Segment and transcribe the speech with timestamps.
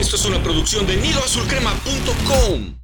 [0.00, 2.74] Esto es una producción de nidoazulcrema.com.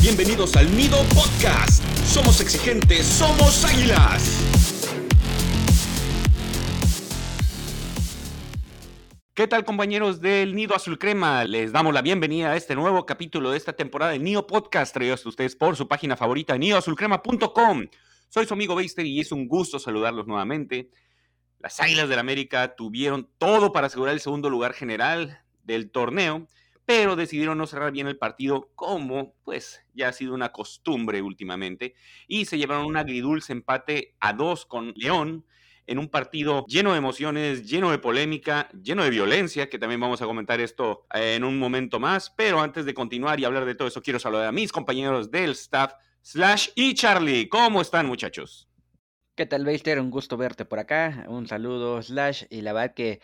[0.00, 1.82] Bienvenidos al Nido Podcast.
[2.06, 4.30] Somos exigentes, somos águilas.
[9.34, 11.42] ¿Qué tal compañeros del Nido Azul Crema?
[11.42, 15.26] Les damos la bienvenida a este nuevo capítulo de esta temporada del Nido Podcast, traídos
[15.26, 17.86] a ustedes por su página favorita, nidoazulcrema.com.
[18.28, 20.90] Soy su amigo Beister y es un gusto saludarlos nuevamente.
[21.64, 26.46] Las Águilas del América tuvieron todo para asegurar el segundo lugar general del torneo,
[26.84, 31.94] pero decidieron no cerrar bien el partido como pues ya ha sido una costumbre últimamente
[32.28, 35.46] y se llevaron un agridulce empate a dos con León
[35.86, 40.20] en un partido lleno de emociones, lleno de polémica, lleno de violencia, que también vamos
[40.20, 43.88] a comentar esto en un momento más, pero antes de continuar y hablar de todo
[43.88, 47.48] eso quiero saludar a mis compañeros del staff Slash y Charlie.
[47.48, 48.68] ¿Cómo están muchachos?
[49.36, 49.98] ¿Qué tal, Beister?
[49.98, 51.26] Un gusto verte por acá.
[51.28, 52.44] Un saludo, Slash.
[52.50, 53.20] Y la verdad que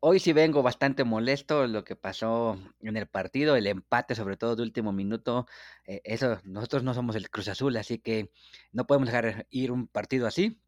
[0.00, 4.56] hoy sí vengo bastante molesto lo que pasó en el partido, el empate, sobre todo
[4.56, 5.46] de último minuto.
[5.84, 8.32] Eh, eso, nosotros no somos el Cruz Azul, así que
[8.72, 10.60] no podemos dejar ir un partido así.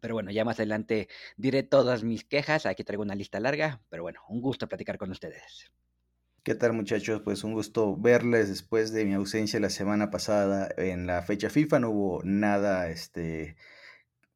[0.00, 2.64] Pero bueno, ya más adelante diré todas mis quejas.
[2.64, 3.82] Aquí traigo una lista larga.
[3.90, 5.70] Pero bueno, un gusto platicar con ustedes.
[6.42, 7.20] ¿Qué tal muchachos?
[7.22, 11.80] Pues un gusto verles después de mi ausencia la semana pasada en la fecha FIFA.
[11.80, 13.56] No hubo nada este,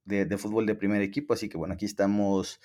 [0.07, 1.35] de, fútbol de primer equipo.
[1.35, 2.61] Así que bueno, aquí estamos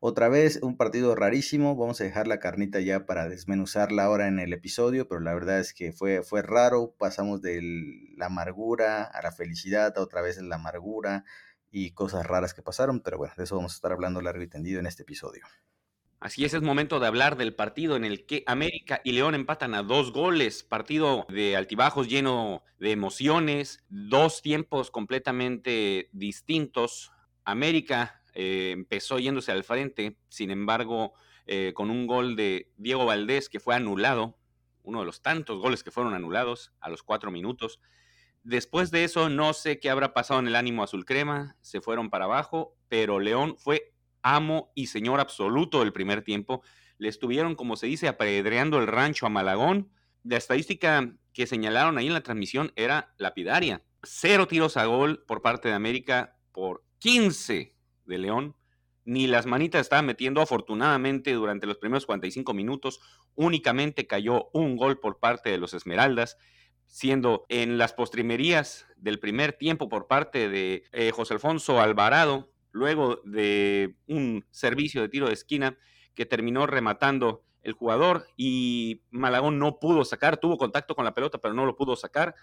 [0.00, 1.76] otra vez, un partido rarísimo.
[1.76, 5.60] Vamos a dejar la carnita ya para desmenuzarla ahora en el episodio, pero la verdad
[5.60, 6.94] es que fue, fue raro.
[6.98, 7.60] Pasamos de
[8.16, 11.24] la amargura a la felicidad, otra vez la amargura
[11.70, 13.00] y cosas raras que pasaron.
[13.00, 15.44] Pero bueno, de eso vamos a estar hablando largo y tendido en este episodio.
[16.22, 19.74] Así es, es momento de hablar del partido en el que América y León empatan
[19.74, 27.10] a dos goles, partido de altibajos lleno de emociones, dos tiempos completamente distintos.
[27.44, 31.12] América eh, empezó yéndose al frente, sin embargo,
[31.46, 34.38] eh, con un gol de Diego Valdés que fue anulado,
[34.84, 37.80] uno de los tantos goles que fueron anulados a los cuatro minutos.
[38.44, 42.10] Después de eso, no sé qué habrá pasado en el ánimo azul crema, se fueron
[42.10, 43.91] para abajo, pero León fue
[44.22, 46.62] amo y señor absoluto del primer tiempo.
[46.98, 49.90] Le estuvieron, como se dice, apedreando el rancho a Malagón.
[50.22, 53.82] La estadística que señalaron ahí en la transmisión era lapidaria.
[54.02, 58.56] Cero tiros a gol por parte de América por 15 de León.
[59.04, 60.40] Ni las manitas estaban metiendo.
[60.40, 63.00] Afortunadamente, durante los primeros 45 minutos,
[63.34, 66.38] únicamente cayó un gol por parte de los Esmeraldas
[66.92, 73.20] siendo en las postrimerías del primer tiempo por parte de eh, José Alfonso Alvarado, luego
[73.24, 75.78] de un servicio de tiro de esquina
[76.14, 81.38] que terminó rematando el jugador y Malagón no pudo sacar, tuvo contacto con la pelota,
[81.38, 82.34] pero no lo pudo sacar.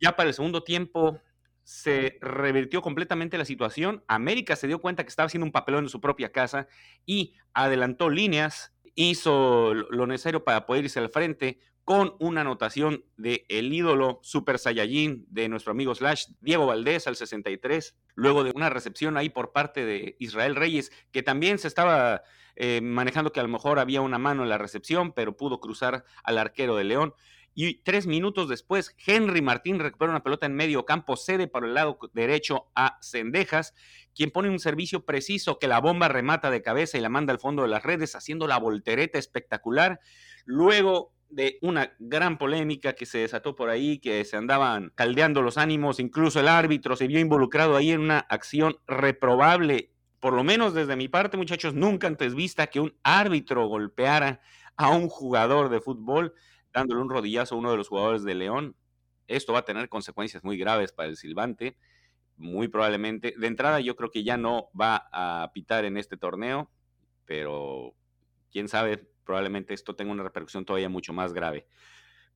[0.00, 1.20] Ya para el segundo tiempo
[1.64, 4.04] se revirtió completamente la situación.
[4.06, 6.68] América se dio cuenta que estaba haciendo un papelón en su propia casa
[7.04, 13.46] y adelantó líneas, hizo lo necesario para poder irse al frente, con una anotación de
[13.48, 18.70] el ídolo Super Saiyajin de nuestro amigo Slash, Diego Valdés al 63, luego de una
[18.70, 22.24] recepción ahí por parte de Israel Reyes, que también se estaba
[22.56, 26.04] eh, manejando que a lo mejor había una mano en la recepción, pero pudo cruzar
[26.24, 27.14] al arquero de León.
[27.54, 31.74] Y tres minutos después, Henry Martín recupera una pelota en medio campo, cede por el
[31.74, 33.74] lado derecho a Cendejas,
[34.12, 37.38] quien pone un servicio preciso que la bomba remata de cabeza y la manda al
[37.38, 40.00] fondo de las redes, haciendo la voltereta espectacular.
[40.44, 45.58] Luego de una gran polémica que se desató por ahí, que se andaban caldeando los
[45.58, 50.74] ánimos, incluso el árbitro se vio involucrado ahí en una acción reprobable, por lo menos
[50.74, 54.40] desde mi parte, muchachos, nunca antes vista que un árbitro golpeara
[54.76, 56.34] a un jugador de fútbol
[56.72, 58.76] dándole un rodillazo a uno de los jugadores de León.
[59.26, 61.76] Esto va a tener consecuencias muy graves para el silbante,
[62.36, 63.34] muy probablemente.
[63.36, 66.70] De entrada yo creo que ya no va a pitar en este torneo,
[67.24, 67.94] pero
[68.50, 71.66] quién sabe, probablemente esto tenga una repercusión todavía mucho más grave.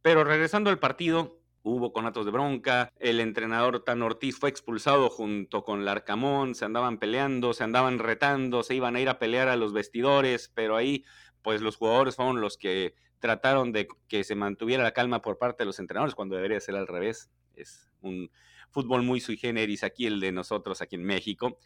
[0.03, 5.65] Pero regresando al partido, hubo conatos de bronca, el entrenador Tan Ortiz fue expulsado junto
[5.65, 9.57] con Larcamón, se andaban peleando, se andaban retando, se iban a ir a pelear a
[9.57, 11.05] los vestidores, pero ahí
[11.43, 15.63] pues los jugadores fueron los que trataron de que se mantuviera la calma por parte
[15.63, 17.31] de los entrenadores cuando debería ser al revés.
[17.55, 18.31] Es un
[18.71, 21.59] fútbol muy sui generis aquí el de nosotros aquí en México.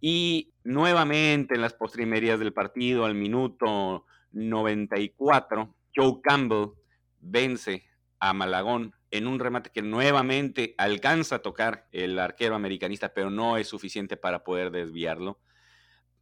[0.00, 6.72] Y nuevamente en las postrimerías del partido, al minuto 94, Joe Campbell
[7.18, 7.84] vence
[8.18, 13.56] a Malagón en un remate que nuevamente alcanza a tocar el arquero americanista, pero no
[13.56, 15.40] es suficiente para poder desviarlo.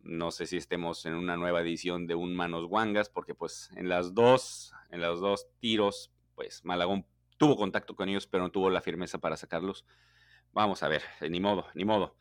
[0.01, 3.89] No sé si estemos en una nueva edición de un Manos Wangas, porque pues en
[3.89, 7.05] las dos, en los dos tiros, pues Malagón
[7.37, 9.85] tuvo contacto con ellos, pero no tuvo la firmeza para sacarlos.
[10.53, 12.17] Vamos a ver, eh, ni modo, ni modo.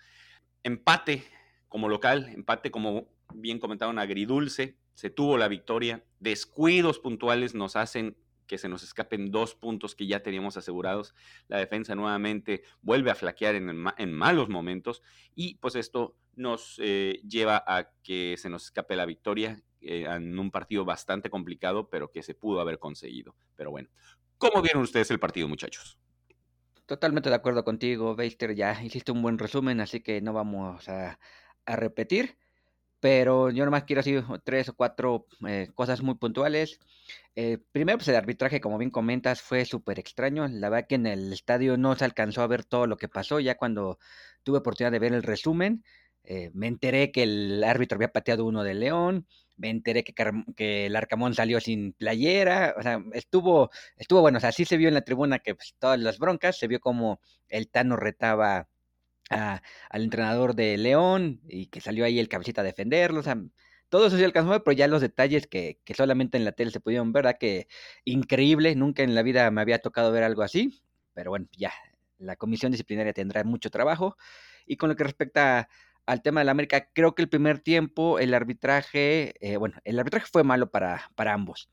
[0.63, 1.23] Empate
[1.69, 6.03] como local, empate como bien comentado, un agridulce se tuvo la victoria.
[6.19, 8.17] Descuidos puntuales nos hacen
[8.47, 11.13] que se nos escapen dos puntos que ya teníamos asegurados.
[11.47, 15.03] La defensa nuevamente vuelve a flaquear en, malos momentos
[15.35, 20.39] y pues esto nos eh, lleva a que se nos escape la victoria eh, en
[20.39, 23.35] un partido bastante complicado, pero que se pudo haber conseguido.
[23.55, 23.89] Pero bueno,
[24.39, 25.99] ¿cómo vieron ustedes el partido, muchachos?
[26.87, 28.55] Totalmente de acuerdo contigo, Beister.
[28.55, 31.19] Ya hiciste un buen resumen, así que no vamos a,
[31.67, 32.39] a repetir.
[32.99, 36.79] Pero yo nomás quiero decir tres o cuatro eh, cosas muy puntuales.
[37.35, 40.47] Eh, primero, pues el arbitraje, como bien comentas, fue súper extraño.
[40.47, 43.39] La verdad que en el estadio no se alcanzó a ver todo lo que pasó.
[43.39, 43.99] Ya cuando
[44.43, 45.83] tuve oportunidad de ver el resumen,
[46.23, 49.27] eh, me enteré que el árbitro había pateado uno de León.
[49.55, 50.13] Me enteré que,
[50.55, 52.75] que, el Arcamón salió sin playera.
[52.77, 54.37] O sea, estuvo, estuvo bueno.
[54.39, 56.57] O sea, sí se vio en la tribuna que pues, todas las broncas.
[56.57, 58.67] Se vio como el Tano retaba
[59.29, 59.61] al
[60.03, 63.19] entrenador de León y que salió ahí el cabecita a defenderlo.
[63.19, 63.37] O sea,
[63.89, 66.79] todo eso sí alcanzó, pero ya los detalles que, que solamente en la tele se
[66.79, 67.39] pudieron ver, ¿verdad?
[67.39, 67.67] Que
[68.05, 70.81] increíble, nunca en la vida me había tocado ver algo así.
[71.13, 71.71] Pero bueno, ya,
[72.17, 74.17] la comisión disciplinaria tendrá mucho trabajo.
[74.65, 75.69] Y con lo que respecta
[76.05, 79.99] al tema de la América, creo que el primer tiempo el arbitraje, eh, bueno, el
[79.99, 81.69] arbitraje fue malo para, para ambos.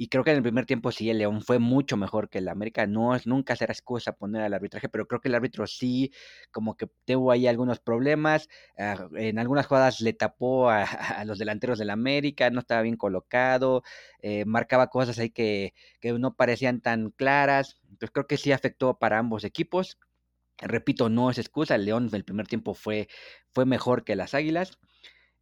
[0.00, 2.48] Y creo que en el primer tiempo sí, el León fue mucho mejor que el
[2.48, 2.86] América.
[2.86, 6.12] No es, nunca será excusa poner al arbitraje, pero creo que el árbitro sí,
[6.52, 8.48] como que tuvo ahí algunos problemas.
[8.78, 13.82] Ah, en algunas jugadas le tapó a, los delanteros del América, no estaba bien colocado,
[14.22, 17.80] eh, marcaba cosas ahí que, que no parecían tan claras.
[17.82, 19.98] Entonces creo que sí afectó para ambos equipos.
[20.58, 23.08] Repito, no es excusa, el León en el primer tiempo fue,
[23.52, 24.78] fue mejor que las Águilas.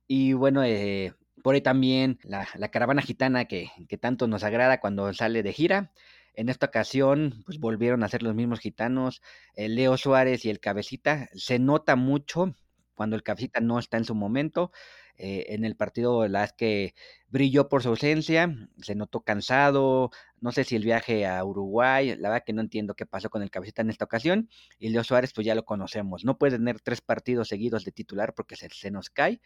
[0.08, 5.42] Y bueno, eh, por ahí también la, caravana gitana que, tanto nos agrada cuando sale
[5.42, 5.92] de gira.
[6.34, 9.22] En esta ocasión, pues volvieron a ser los mismos gitanos,
[9.54, 11.28] el Leo Suárez y el Cabecita.
[11.34, 12.54] Se nota mucho
[12.94, 14.70] cuando el Cabecita no está en su momento.
[15.18, 16.94] Eh, en el partido, la es que
[17.28, 20.10] brilló por su ausencia, se notó cansado.
[20.40, 23.42] No sé si el viaje a Uruguay, la verdad que no entiendo qué pasó con
[23.42, 24.50] el Cabecita en esta ocasión.
[24.78, 26.24] Y Leo Suárez, pues ya lo conocemos.
[26.24, 29.40] No puede tener tres partidos seguidos de titular porque se, se nos cae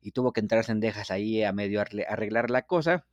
[0.00, 3.06] y tuvo que entrar Sendejas ahí a medio arreglar la cosa.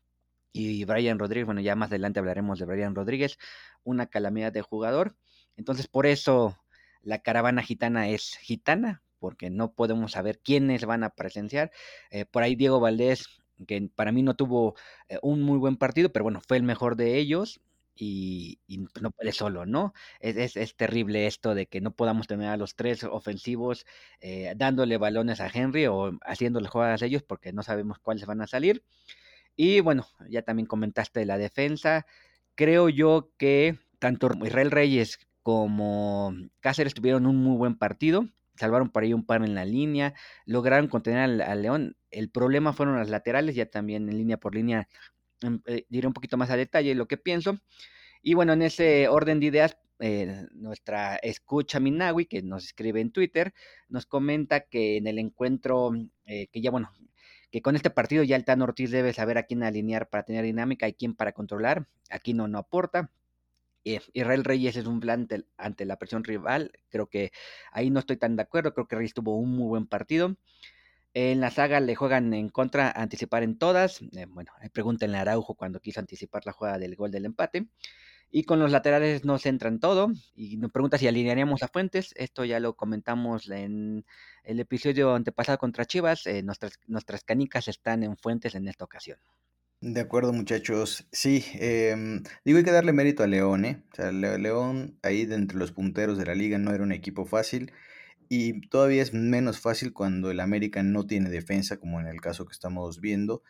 [0.54, 3.38] Y Brian Rodríguez, bueno, ya más adelante hablaremos de Brian Rodríguez,
[3.84, 5.16] una calamidad de jugador.
[5.56, 6.58] Entonces, por eso
[7.02, 11.72] la caravana gitana es gitana, porque no podemos saber quiénes van a presenciar.
[12.10, 13.28] Eh, por ahí Diego Valdés,
[13.68, 14.76] que para mí no tuvo
[15.10, 17.62] eh, un muy buen partido, pero bueno, fue el mejor de ellos
[17.96, 18.60] y,
[19.00, 19.94] no puede solo, ¿no?
[20.20, 23.86] Es, es, terrible esto de que no podamos tener a los tres ofensivos
[24.22, 28.42] eh, dándole balones a Henry o haciéndole jugadas a ellos porque no sabemos cuáles van
[28.42, 28.84] a salir.
[29.56, 32.08] Y bueno, ya también comentaste la defensa.
[32.56, 38.28] Creo yo que tanto Israel Reyes como Cáceres tuvieron un muy buen partido.
[38.56, 40.14] Salvaron por ahí un par en la línea,
[40.46, 41.96] lograron contener al León.
[42.12, 44.88] El problema fueron las laterales, ya también en línea por línea
[45.42, 47.60] Em, eh, diré un poquito más a detalle lo que pienso.
[48.22, 53.12] Y bueno, en ese orden de ideas, eh, nuestra escucha Minawi, que nos escribe en
[53.12, 53.54] Twitter,
[53.90, 55.92] nos comenta que en el encuentro,
[56.26, 56.92] eh, que ya bueno,
[57.52, 60.46] que con este partido ya el Tan Ortiz debe saber a quién alinear para tener
[60.46, 61.88] dinámica y quién para controlar.
[62.10, 63.12] Aquí no, no aporta.
[63.84, 66.72] Israel Reyes es un plan ante la presión rival.
[66.90, 67.32] Creo que
[67.72, 68.74] ahí no estoy tan de acuerdo.
[68.74, 70.36] Creo que Reyes tuvo un muy buen partido.
[71.14, 74.02] En la saga le juegan en contra, anticipar en todas.
[74.16, 77.68] Eh, bueno, pregúntenle a Araujo cuando quiso anticipar la jugada del gol del empate.
[78.30, 80.12] Y con los laterales no se entran todo.
[80.36, 82.14] Y nos pregunta si alinearíamos a Fuentes.
[82.16, 84.06] Esto ya lo comentamos en
[84.44, 86.26] el episodio antepasado contra Chivas.
[86.28, 89.20] Eh, nuestras canicas están en Fuentes en esta ocasión.
[89.84, 91.08] De acuerdo, muchachos.
[91.12, 93.84] Sí, em, digo, hay que darle mérito a León, ¿eh?
[93.92, 97.26] O sea, León ahí de entre los punteros de la liga no era un equipo
[97.26, 97.72] fácil.
[98.30, 102.46] Y todavía es menos fácil cuando el América no tiene defensa, como en el caso
[102.46, 103.42] que estamos viendo.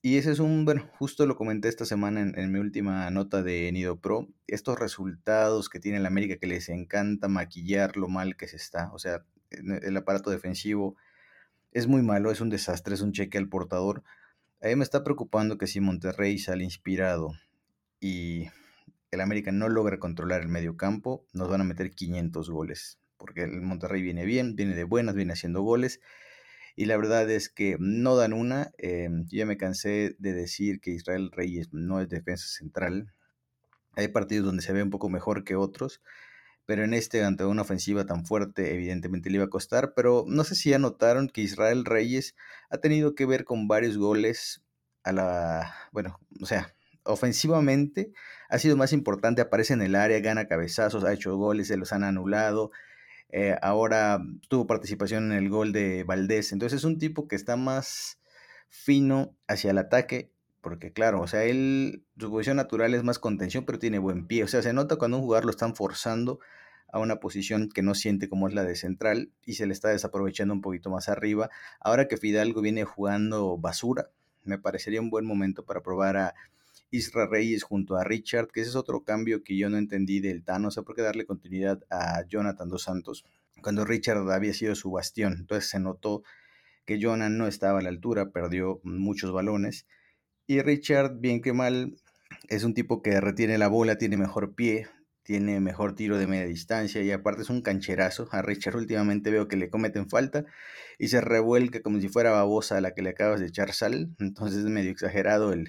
[0.00, 3.70] Y ese es un, bueno, justo lo comenté esta semana en, mi última nota de
[3.72, 8.48] Nido Pro, estos resultados que tiene el América que les encanta maquillar lo mal que
[8.48, 8.90] se está.
[8.94, 10.96] O sea, el aparato defensivo
[11.72, 14.02] es muy malo, es un desastre, es un cheque al portador.
[14.60, 17.32] A mí me está preocupando que si Monterrey sale inspirado
[18.00, 18.46] y
[19.10, 23.42] el América no logra controlar el medio campo, nos van a meter 500 goles porque
[23.42, 26.00] el Monterrey viene bien, viene de buenas, viene haciendo goles.
[26.76, 28.70] Y la verdad es que no dan una.
[28.78, 33.12] Em, yo ya me cansé de decir que Israel Reyes no es defensa central.
[33.94, 36.00] Hay partidos donde se ve un poco mejor que otros,
[36.68, 39.94] pero en este, ante una ofensiva tan fuerte, evidentemente le iba a costar.
[39.96, 42.36] Pero no sé si ya notaron que Israel Reyes
[42.68, 44.62] ha tenido que ver con varios goles
[45.02, 45.74] a la.
[45.92, 48.12] Bueno, o sea, ofensivamente
[48.50, 51.94] ha sido más importante, aparece en el área, gana cabezazos, ha hecho goles, se los
[51.94, 52.70] han anulado.
[53.30, 56.52] Eh, ahora tuvo participación en el gol de Valdés.
[56.52, 58.20] Entonces es un tipo que está más,
[58.68, 63.64] fino hacia el ataque, porque claro, o sea, él, su posición natural es más contención,
[63.64, 64.44] pero tiene buen pie.
[64.44, 66.40] O sea, se nota cuando un jugador lo están forzando
[66.92, 69.88] a una posición que no siente como es la de central y se le está
[69.88, 71.50] desaprovechando un poquito más arriba.
[71.80, 74.10] Ahora que Fidalgo viene jugando basura,
[74.44, 76.34] me parecería un buen momento para probar a
[76.90, 80.42] Isra Reyes junto a Richard, que ese es otro cambio que yo no entendí del
[80.42, 83.24] Tano, o sea, por qué darle continuidad a Jonathan Dos Santos
[83.62, 85.34] cuando Richard había sido su bastión.
[85.38, 86.22] Entonces se notó
[86.86, 89.86] que Jonathan no estaba a la altura, perdió muchos balones.
[90.50, 91.98] Y Richard, bien que mal,
[92.48, 94.88] es un tipo que retiene la bola, tiene mejor pie,
[95.22, 98.28] tiene mejor tiro de media distancia y aparte es un cancherazo.
[98.32, 100.46] A Richard últimamente veo que le cometen falta
[100.98, 104.08] y se revuelca como si fuera babosa a la que le acabas de echar sal.
[104.18, 105.68] Entonces es medio exagerado el,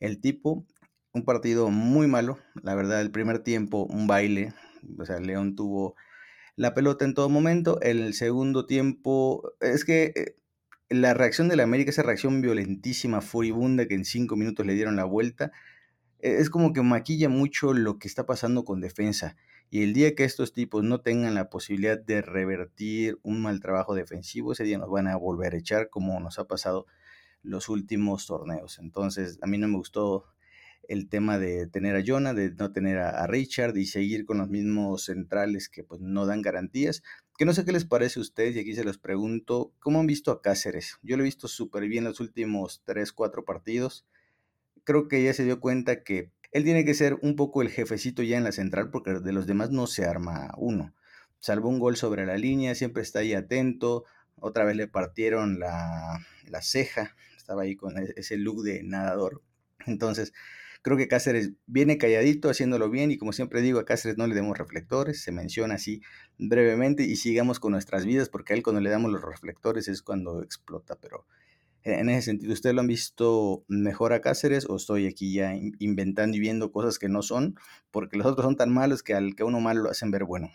[0.00, 0.66] el tipo.
[1.12, 4.52] Un partido muy malo, la verdad, el primer tiempo un baile.
[4.98, 5.94] O sea, León tuvo
[6.56, 7.80] la pelota en todo momento.
[7.82, 10.34] El segundo tiempo, es que eh,
[10.90, 14.96] la reacción de la América, esa reacción violentísima, furibunda, que en cinco minutos le dieron
[14.96, 15.52] la vuelta,
[16.20, 19.36] e-, es como que maquilla mucho lo que está pasando con defensa.
[19.70, 23.94] Y el día que estos tipos no tengan la posibilidad de revertir un mal trabajo
[23.94, 26.86] defensivo, ese día nos van a volver a echar como nos ha pasado
[27.42, 28.78] los últimos torneos.
[28.78, 30.24] Entonces, a mí no me gustó
[30.88, 34.48] el tema de tener a Jonah, de no tener a, Richard y seguir con los
[34.48, 37.02] mismos centrales que pues no dan garantías.
[37.38, 40.06] Que no sé qué les parece a ustedes y aquí se los pregunto, ¿cómo han
[40.06, 40.98] visto a Cáceres?
[41.02, 44.04] Yo lo he visto súper bien los últimos 3, 4 partidos
[44.88, 48.22] creo que ya se dio cuenta que él tiene que ser un poco el jefecito
[48.22, 50.94] ya en la central porque de los demás no se arma uno.
[51.40, 54.04] Salvo un gol sobre la línea, siempre está ahí atento.
[54.36, 59.42] Otra vez le partieron la, la ceja, estaba ahí con e, ese look de nadador.
[59.86, 60.32] Entonces,
[60.82, 64.34] creo que Cáceres viene calladito, haciéndolo bien, y como siempre digo, a Cáceres no le
[64.34, 66.02] demos reflectores, se menciona así
[66.38, 70.02] brevemente, y sigamos con nuestras vidas, porque a él cuando le damos los reflectores es
[70.02, 71.26] cuando explota, pero
[71.84, 76.36] en ese sentido, ¿ustedes lo han visto mejor a Cáceres o estoy aquí ya inventando
[76.36, 77.56] y viendo cosas que no son?
[77.90, 80.50] Porque los otros son tan malos que al que uno malo lo hacen ver bueno.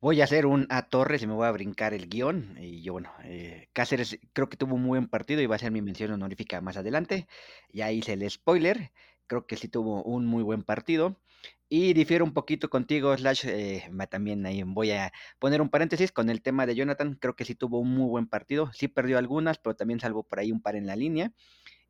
[0.00, 2.56] Voy a hacer un a Torres y me voy a brincar el guion.
[2.60, 5.58] Y yo, bueno, eh, Cáceres creo que tuvo un muy buen partido y va a
[5.58, 7.26] ser mi mención honorífica más adelante.
[7.72, 8.92] Ya hice el spoiler.
[9.28, 11.20] Creo que sí tuvo un muy buen partido.
[11.68, 16.30] Y difiero un poquito contigo, Slash, eh, también ahí voy a poner un paréntesis con
[16.30, 19.58] el tema de Jonathan, creo que sí tuvo un muy buen partido, sí perdió algunas,
[19.58, 21.30] pero también salvo por ahí un par en la línea,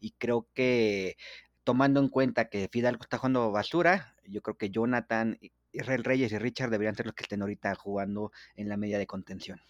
[0.01, 1.17] y creo que
[1.63, 5.39] tomando en cuenta que Fidalgo está jugando basura, yo creo que Jonathan,
[5.73, 9.07] Israel Reyes y Richard deberían ser los que estén ahorita jugando en la media de
[9.07, 9.61] contención.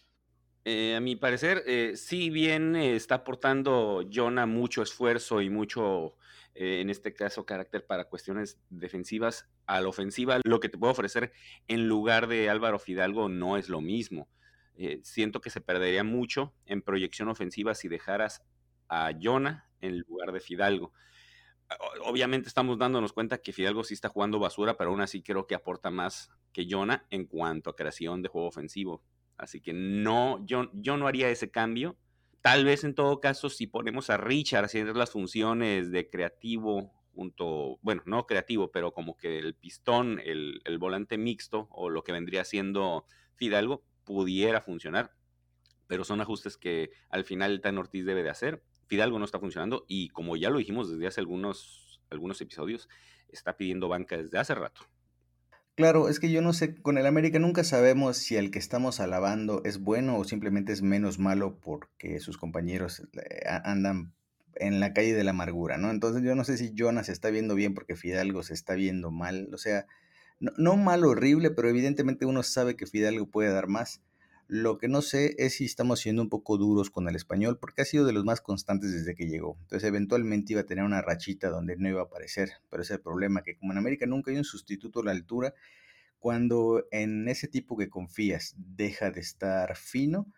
[0.64, 6.16] Eh, a mi parecer, eh, sí bien está aportando Jonah mucho esfuerzo y mucho
[6.55, 10.93] eh, en este caso carácter para cuestiones defensivas, a la ofensiva, lo que te puedo
[10.93, 11.33] ofrecer
[11.69, 14.28] en lugar de Álvaro Fidalgo no es lo mismo.
[14.76, 18.43] Eh, siento que se perdería mucho en proyección ofensiva si dejaras
[18.88, 20.93] a Jonah en lugar de Fidalgo.
[22.05, 25.55] Obviamente estamos dándonos cuenta que Fidalgo sí está jugando basura, pero aún así creo que
[25.55, 29.02] aporta más que Jonah en cuanto a creación de juego ofensivo.
[29.37, 31.99] Así que no, yo no haría ese cambio
[32.40, 37.78] Tal vez en todo caso, si ponemos a Richard haciendo las funciones de creativo junto,
[37.83, 42.45] bueno, no creativo, pero como que el pistón, el, volante mixto o lo que vendría
[42.45, 45.12] siendo Fidalgo, pudiera funcionar.
[45.88, 48.62] Pero son ajustes que al final Tan Ortiz debe de hacer.
[48.87, 52.88] Fidalgo no está funcionando y como ya lo dijimos desde hace algunos, algunos episodios,
[53.28, 54.83] está pidiendo banca desde hace rato.
[55.78, 58.99] Claro, es que yo no sé, con el América nunca sabemos si el que estamos
[58.99, 64.12] alabando es bueno o simplemente es menos malo porque sus compañeros eh, andan
[64.56, 65.92] en la calle de la amargura, ¿no?
[65.92, 69.50] Entonces yo no sé si Jonas está viendo bien porque Fidalgo se está viendo mal,
[69.54, 69.87] o sea,
[70.40, 74.02] no, no mal horrible, pero evidentemente uno sabe que Fidalgo puede dar más.
[74.49, 77.83] Lo que no sé es si estamos siendo un poco duros con el español, porque
[77.83, 79.59] ha sido de los más constantes desde que llegó.
[79.61, 82.52] Entonces, eventualmente iba a tener una rachita donde no iba a aparecer.
[82.71, 85.52] Pero es el problema, que como en América nunca hay un sustituto a la altura,
[86.19, 90.33] cuando en ese tipo que confías deja de estar fino,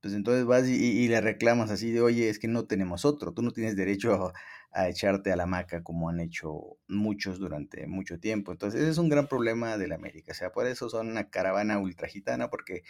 [0.00, 3.42] pues entonces vas y, le reclamas así de, oye, es que no tenemos otro, tú
[3.42, 4.32] no tienes derecho
[4.72, 8.52] a, echarte a la maca como han hecho muchos durante mucho tiempo.
[8.52, 10.30] Entonces, ese es un gran problema de la América.
[10.32, 12.84] O sea, por eso son una caravana ultra gitana, porque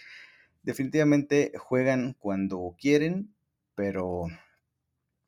[0.67, 3.35] definitivamente juegan cuando quieren,
[3.77, 4.27] pero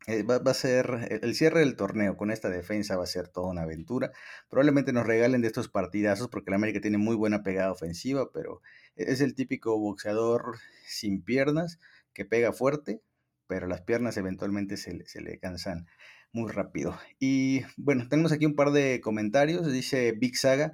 [0.08, 3.48] eh, va, a ser el cierre del torneo con esta defensa va a ser toda
[3.48, 4.10] una aventura.
[4.50, 8.62] Probablemente nos regalen de estos partidazos porque el América tiene muy buena pegada ofensiva, pero
[8.96, 11.78] e, es el típico boxeador sin piernas
[12.12, 13.00] que pega fuerte,
[13.46, 15.86] pero las piernas eventualmente se, se le cansan
[16.32, 16.98] muy rápido.
[17.20, 19.70] Y bueno, tenemos aquí un par de comentarios.
[19.72, 20.72] Dice Big Saga,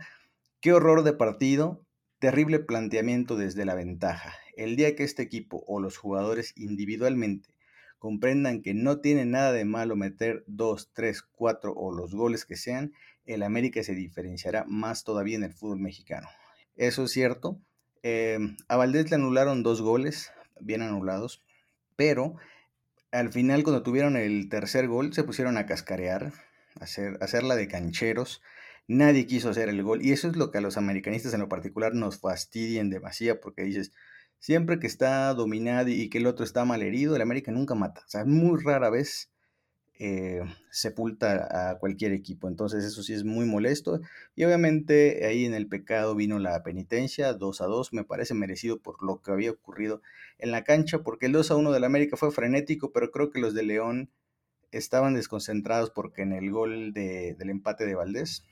[0.60, 1.84] qué horror de partido,
[2.18, 7.54] terrible planteamiento desde la ventaja el día que este equipo o los jugadores individualmente
[7.98, 12.54] comprendan que no tiene nada de malo meter dos, tres, cuatro o los goles que
[12.56, 12.92] sean,
[13.24, 16.28] el América se diferenciará más todavía en el fútbol mexicano.
[16.76, 17.58] Eso es cierto.
[18.02, 21.42] Eh, a Valdés le anularon dos goles, bien anulados,
[21.96, 22.36] pero
[23.10, 26.32] al final cuando tuvieron el tercer gol se pusieron a cascarear,
[26.78, 28.42] a hacer, hacerla de cancheros.
[28.86, 31.48] Nadie quiso hacer el gol y eso es lo que a los americanistas en lo
[31.48, 33.92] particular nos fastidian demasiado porque dices,
[34.38, 38.02] siempre que está dominado y que el otro está mal herido, el América nunca mata.
[38.06, 39.30] O sea, muy rara vez
[40.00, 42.48] eh, sepulta a cualquier equipo.
[42.48, 44.00] Entonces eso sí es muy molesto.
[44.34, 48.80] Y obviamente ahí en el pecado vino la penitencia, 2 a 2, me parece merecido
[48.80, 50.02] por lo que había ocurrido
[50.38, 53.40] en la cancha, porque el 2 a 1 del América fue frenético, pero creo que
[53.40, 54.10] los de León
[54.72, 58.44] estaban desconcentrados porque en el gol del empate de Valdés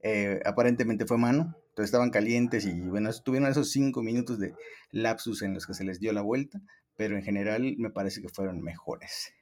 [0.00, 4.54] eh, aparentemente fue mano, estaban calientes y bueno, tuvieron esos cinco minutos de
[4.90, 6.60] lapsus en los que se les dio la vuelta,
[6.96, 9.32] pero en general me parece que fueron mejores.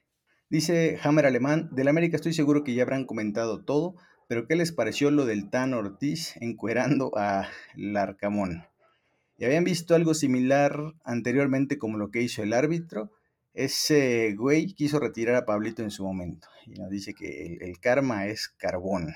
[0.49, 3.95] Dice Hammer Alemán, del América estoy seguro que ya habrán comentado todo,
[4.27, 8.63] pero ¿qué les pareció lo del Tan Ortiz encuerando a Larcamón?
[9.37, 13.11] ¿Y habían visto algo similar anteriormente como lo que hizo el árbitro?
[13.53, 18.27] Ese güey quiso retirar a Pablito en su momento y nos dice que el karma
[18.27, 19.13] es carbón.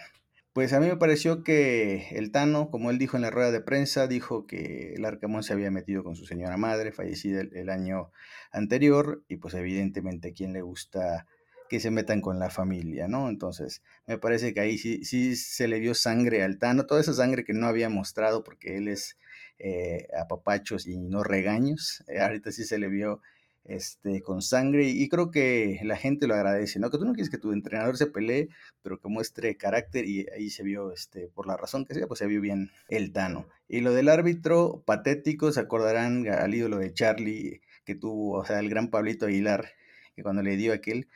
[0.53, 3.61] Pues a mí me pareció que el Tano, como él dijo en la rueda de
[3.61, 8.11] prensa, dijo que el Arcamón se había metido con su señora madre, fallecida el, año
[8.51, 11.25] anterior, y pues evidentemente a quien le gusta
[11.69, 13.29] que se metan con la familia, ¿no?
[13.29, 17.45] Entonces, me parece que ahí sí, se le dio sangre al Tano, toda esa sangre
[17.45, 19.17] que no había mostrado porque él es
[19.57, 23.21] eh, apapachos y no regaños, eh, ahorita sí se le vio
[23.63, 26.89] este, con sangre y creo que la gente lo agradece, ¿no?
[26.89, 28.49] Que tú no quieres que tu entrenador se pelee,
[28.81, 32.19] pero que muestre carácter y ahí se vio, este, por la razón que sea, pues
[32.19, 33.47] se vio bien el Tano.
[33.67, 38.59] Y lo del árbitro patético, se acordarán al ídolo de Charlie que tuvo, o sea,
[38.59, 39.69] el gran Pablito Aguilar,
[40.15, 41.07] que cuando le dio aquel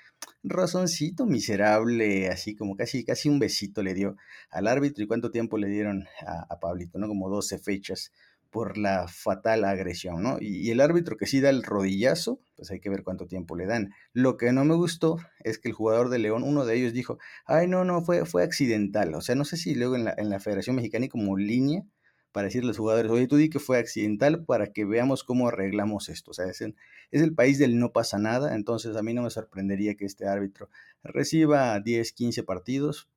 [0.43, 4.15] razoncito miserable, así como casi, casi un besito le dio
[4.49, 7.07] al árbitro y cuánto tiempo le dieron a, a Pablito, ¿no?
[7.07, 8.11] Como 12 fechas
[8.55, 10.37] por la fatal agresión, ¿no?
[10.39, 13.65] Y, el árbitro que sí da el rodillazo, pues hay que ver cuánto tiempo le
[13.65, 13.91] dan.
[14.13, 17.17] Lo que no me gustó es que el jugador de León, uno de ellos dijo,
[17.45, 19.13] ay, no, no, fue, fue accidental.
[19.13, 21.83] O sea, no sé si luego en la, en la Federación Mexicana y como línea
[22.31, 25.49] para decirle a los jugadores, oye, tú di que fue accidental para que veamos cómo
[25.49, 26.31] arreglamos esto.
[26.31, 29.31] O sea, es, es el país del no pasa nada, entonces a mí no me
[29.31, 30.69] sorprendería que este árbitro
[31.03, 33.09] reciba 10, 15 partidos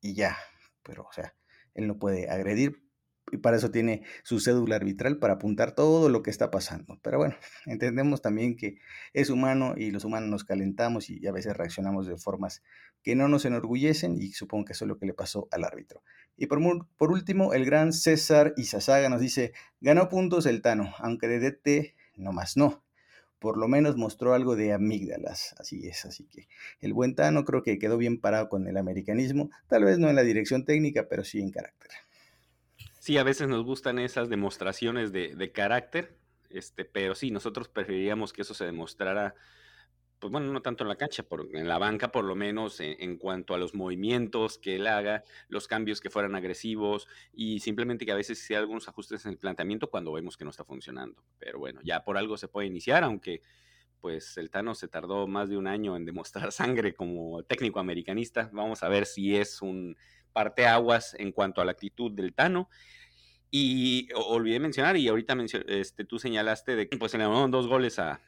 [0.00, 0.36] y ya.
[0.82, 1.36] Pero, o sea,
[1.74, 2.89] él no puede agredir
[3.32, 6.98] y para eso tiene su cédula arbitral para apuntar todo lo que está pasando.
[7.02, 7.34] Pero bueno,
[7.66, 8.78] entendemos también que
[9.12, 12.62] es humano y los humanos nos calentamos y a veces reaccionamos de formas
[13.02, 16.02] que no nos enorgullecen y supongo que eso es lo que le pasó al árbitro.
[16.36, 16.60] Y por,
[16.96, 21.94] por último, el gran César Izazaga nos dice, ganó puntos el Tano, aunque de DT
[22.16, 22.84] no más no.
[23.38, 26.46] Por lo menos mostró algo de amígdalas, así es, así que
[26.80, 30.16] el buen Tano creo que quedó bien parado con el americanismo, tal vez no en
[30.16, 31.90] la dirección técnica, pero sí en carácter.
[33.00, 36.18] Sí, a veces nos gustan esas demostraciones de, carácter,
[36.50, 39.34] este, pero sí, nosotros preferiríamos que eso se demostrara,
[40.18, 43.16] pues bueno, no tanto en la cancha, por, en la banca por lo menos, en,
[43.16, 48.12] cuanto a los movimientos que él haga, los cambios que fueran agresivos y simplemente que
[48.12, 51.24] a veces sea algunos ajustes en el planteamiento cuando vemos que no está funcionando.
[51.38, 53.40] Pero bueno, ya por algo se puede iniciar, aunque
[54.02, 58.50] pues el Tano se tardó más de un año en demostrar sangre como técnico americanista.
[58.52, 59.96] Vamos a ver si es un
[60.32, 62.68] parteaguas en cuanto a la actitud del Tano.
[63.50, 67.66] Y olvidé mencionar, y ahorita este, tú señalaste de que pues, se le anularon dos
[67.66, 68.20] goles a,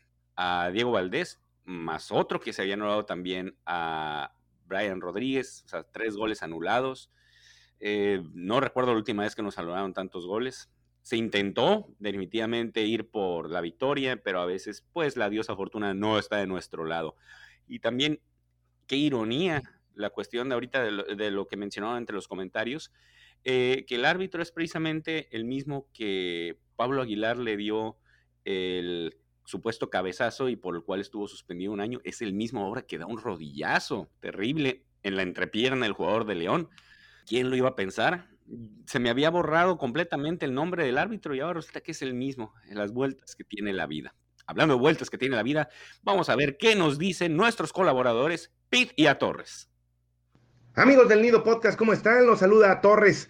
[0.72, 4.34] Diego Valdés, más otro que se había anulado también a
[4.64, 7.12] Brian Rodríguez, o sea, tres goles anulados.
[7.78, 10.70] Eh, no recuerdo la última vez que nos anularon tantos goles.
[11.02, 16.18] Se intentó definitivamente ir por la victoria, pero a veces, pues, la diosa fortuna no
[16.18, 17.14] está de nuestro lado.
[17.68, 18.20] Y también,
[18.88, 19.62] qué ironía
[19.94, 22.92] la cuestión de ahorita de lo, que mencionaban entre los comentarios,
[23.44, 27.96] eh, que el árbitro es precisamente el mismo que Pablo Aguilar le dio
[28.44, 32.82] el supuesto cabezazo y por el cual estuvo suspendido un año, es el mismo ahora
[32.82, 36.68] que da un rodillazo terrible en la entrepierna del jugador de León.
[37.26, 38.28] ¿Quién lo iba a pensar?
[38.86, 42.14] Se me había borrado completamente el nombre del árbitro y ahora resulta que es el
[42.14, 44.14] mismo en las vueltas que tiene la vida.
[44.46, 45.68] Hablando de vueltas que tiene la vida,
[46.02, 49.71] vamos a ver qué nos dicen nuestros colaboradores, Pete y a Torres.
[50.74, 52.26] Amigos del Nido Podcast, ¿cómo están?
[52.26, 53.28] Los saluda a Torres.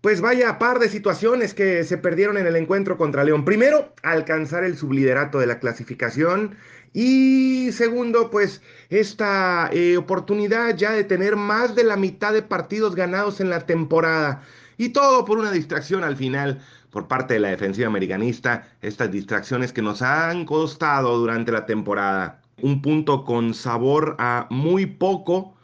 [0.00, 3.44] Pues vaya par de situaciones que se perdieron en el encuentro contra León.
[3.44, 6.56] Primero, alcanzar el subliderato de la clasificación.
[6.92, 12.96] Y segundo, pues esta eh, oportunidad ya de tener más de la mitad de partidos
[12.96, 14.42] ganados en la temporada.
[14.76, 18.66] Y todo por una distracción al final por parte de la defensiva americanista.
[18.80, 22.42] Estas distracciones que nos han costado durante la temporada.
[22.60, 25.54] un punto con sabor a muy poco,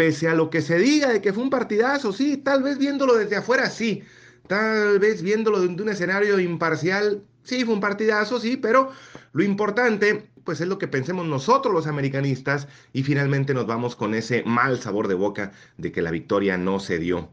[0.00, 3.18] pese a lo que se diga de que fue un partidazo, sí, tal vez viéndolo
[3.18, 4.02] desde afuera, sí,
[4.46, 8.92] tal vez viéndolo desde un escenario imparcial, sí, fue un partidazo, sí, pero
[9.34, 14.14] lo importante, pues es lo que pensemos nosotros los americanistas y finalmente nos vamos con
[14.14, 17.28] ese mal sabor de boca de que la victoria no se dio.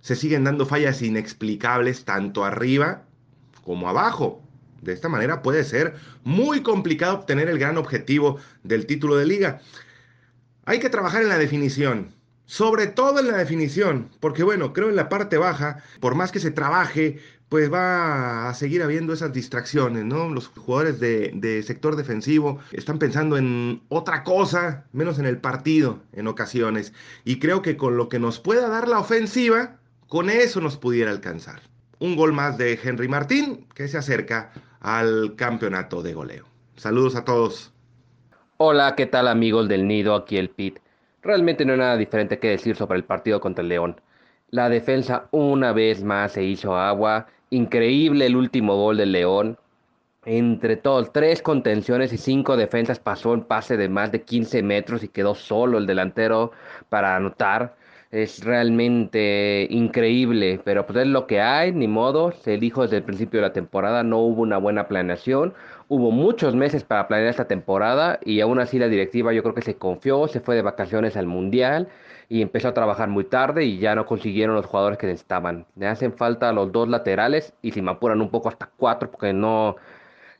[0.00, 3.04] Se siguen dando fallas inexplicables tanto arriba
[3.62, 4.42] como abajo.
[4.82, 9.60] De esta manera puede ser muy complicado obtener el gran objetivo del título de liga.
[10.68, 12.12] Hay que trabajar en la definición,
[12.44, 16.40] sobre todo en la definición, porque bueno, creo en la parte baja, por más que
[16.40, 20.28] se trabaje, pues va a seguir habiendo esas distracciones, ¿no?
[20.28, 26.26] Los jugadores de, sector defensivo están pensando en otra cosa, menos en el partido en
[26.26, 26.92] ocasiones.
[27.24, 31.10] Y creo que con lo que nos pueda dar la ofensiva, con eso nos pudiera
[31.10, 31.62] alcanzar.
[31.98, 36.44] Un gol más de Henry Martín que se acerca al campeonato de goleo.
[36.76, 37.72] Saludos a todos.
[38.60, 40.16] Hola, ¿qué tal amigos del Nido?
[40.16, 40.80] Aquí el Pit.
[41.22, 44.00] Realmente no hay nada diferente que decir sobre el partido contra el León.
[44.50, 47.28] La defensa una vez más se hizo agua.
[47.50, 49.58] Increíble el último gol del León.
[50.24, 55.04] Entre todos, tres contenciones y cinco defensas pasó en pase de más de 15 metros
[55.04, 56.50] y quedó solo el delantero
[56.88, 57.76] para anotar
[58.10, 63.02] es realmente increíble, pero pues es lo que hay, ni modo, se dijo desde el
[63.02, 65.54] principio de la temporada, no hubo una buena planeación,
[65.88, 69.62] hubo muchos meses para planear esta temporada y aún así la directiva yo creo que
[69.62, 71.88] se confió, se fue de vacaciones al Mundial
[72.28, 75.66] y empezó a trabajar muy tarde y ya no consiguieron los jugadores que necesitaban.
[75.76, 79.32] Le hacen falta los dos laterales y si me apuran un poco hasta cuatro porque
[79.32, 79.76] no,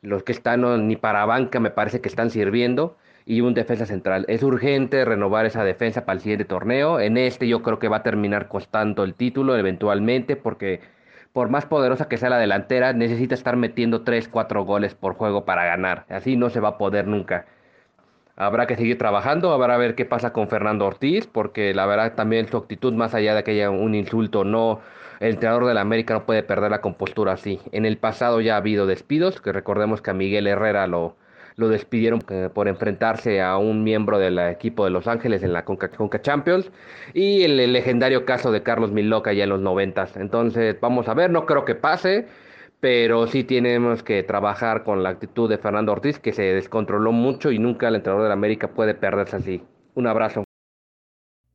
[0.02, 4.24] los que están ni para banca me parece que están sirviendo y un defensa central.
[4.28, 7.00] Es urgente renovar esa defensa para el siguiente torneo.
[7.00, 10.80] En este yo creo que va a terminar costando el título eventualmente porque
[11.38, 15.44] por más poderosa que sea la delantera, necesita estar metiendo 3, 4 goles por juego
[15.44, 16.05] para ganar.
[16.09, 17.46] Así no se va a poder nunca.
[18.35, 22.14] Habrá que seguir trabajando, habrá que ver qué pasa con Fernando Ortiz, porque la verdad
[22.16, 24.81] también su actitud, más allá de que haya un insulto, no,
[25.20, 27.61] el entrenador de la América no puede perder la compostura así.
[27.70, 31.14] En el pasado ya ha habido despidos, que recordemos que a Miguel Herrera lo,
[31.59, 35.64] lo despidieron eh, por enfrentarse a un miembro del equipo de Los Ángeles en la
[35.64, 35.90] Conca,
[36.23, 36.71] Champions
[37.12, 40.16] y el, legendario caso de Carlos Miloca ya en los noventas.
[40.16, 42.29] Entonces vamos a ver, no creo que pase,
[42.79, 47.51] pero sí tenemos que trabajar con la actitud de Fernando Ortiz que se descontroló mucho
[47.51, 49.62] y nunca el entrenador de la América puede perderse así.
[49.94, 50.44] Un abrazo.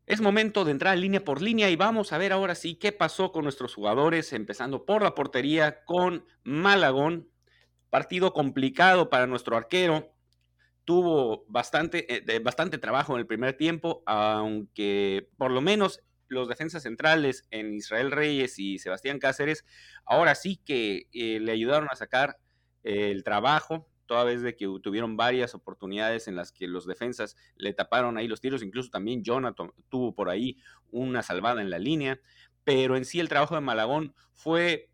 [0.05, 3.31] Es momento de entrar línea por línea y vamos a ver ahora sí qué pasó
[3.31, 7.29] con nuestros jugadores, empezando por la portería con Malagón,
[7.93, 10.15] Partido complicado para nuestro arquero.
[10.83, 16.81] Tuvo bastante, eh, bastante trabajo en el primer tiempo, aunque por lo menos los defensas
[16.81, 19.63] centrales en Israel Reyes y Sebastián Cáceres,
[20.05, 22.39] ahora sí que eh, le ayudaron a sacar
[22.83, 27.35] eh, el trabajo, toda vez de que tuvieron varias oportunidades en las que los defensas
[27.57, 30.57] le taparon ahí los tiros, incluso también Jonathan tuvo por ahí
[30.89, 32.19] una salvada en la línea,
[32.63, 34.89] pero en sí el trabajo de Malagón fue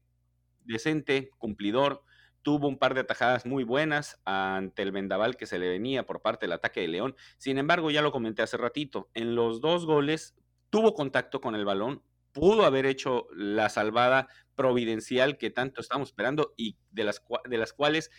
[0.66, 2.04] decente, cumplidor,
[2.42, 6.22] tuvo un par de atajadas muy buenas ante el vendaval que se le venía por
[6.22, 7.16] parte del ataque de León.
[7.38, 10.36] Sin embargo, ya lo comenté hace ratito, en los dos goles
[10.70, 16.54] tuvo contacto con el balón, pudo haber hecho la salvada providencial que tanto estamos esperando
[16.58, 18.12] y de las, de las cuales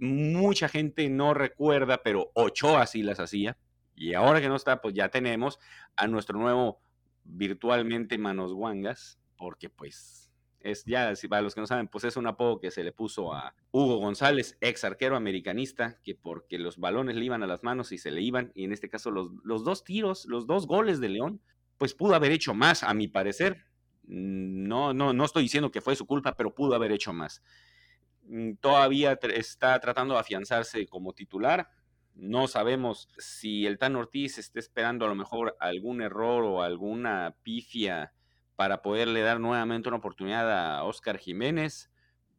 [0.00, 3.56] mucha gente no recuerda, pero Ochoa sí las hacía.
[3.94, 5.58] Y ahora que no está, pues ya tenemos
[5.96, 6.80] a nuestro nuevo
[7.24, 10.27] virtualmente Manos Guangas, porque pues
[10.60, 13.32] es ya, para los que no saben, pues es un apodo que se le puso
[13.32, 17.92] a Hugo González, ex arquero americanista, que porque los balones le iban a las manos
[17.92, 21.00] y se le iban, y en este caso los, los dos tiros, los dos goles
[21.00, 21.40] de León,
[21.78, 23.64] pues pudo haber hecho más, a mi parecer.
[24.02, 27.42] No, no, no estoy diciendo que fue su culpa, pero pudo haber hecho más.
[28.24, 31.68] Mm, todavía está tratando de afianzarse como titular.
[32.14, 37.36] No sabemos si el Tan Ortiz está esperando a lo mejor algún error o alguna
[37.42, 38.12] pifia
[38.58, 41.92] para poderle dar nuevamente una oportunidad a Oscar Jiménez,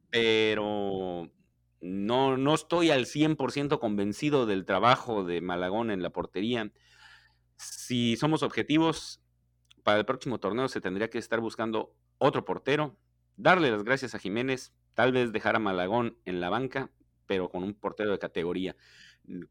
[0.09, 1.31] pero
[1.79, 6.73] no, no estoy al 100% convencido del trabajo de Malagón en la portería.
[7.55, 9.23] Si somos objetivos,
[9.83, 12.97] para el próximo torneo se tendría que estar buscando otro portero,
[13.37, 16.91] darle las gracias a Jiménez, tal vez dejar a Malagón en la banca,
[17.27, 18.75] pero con un portero de categoría.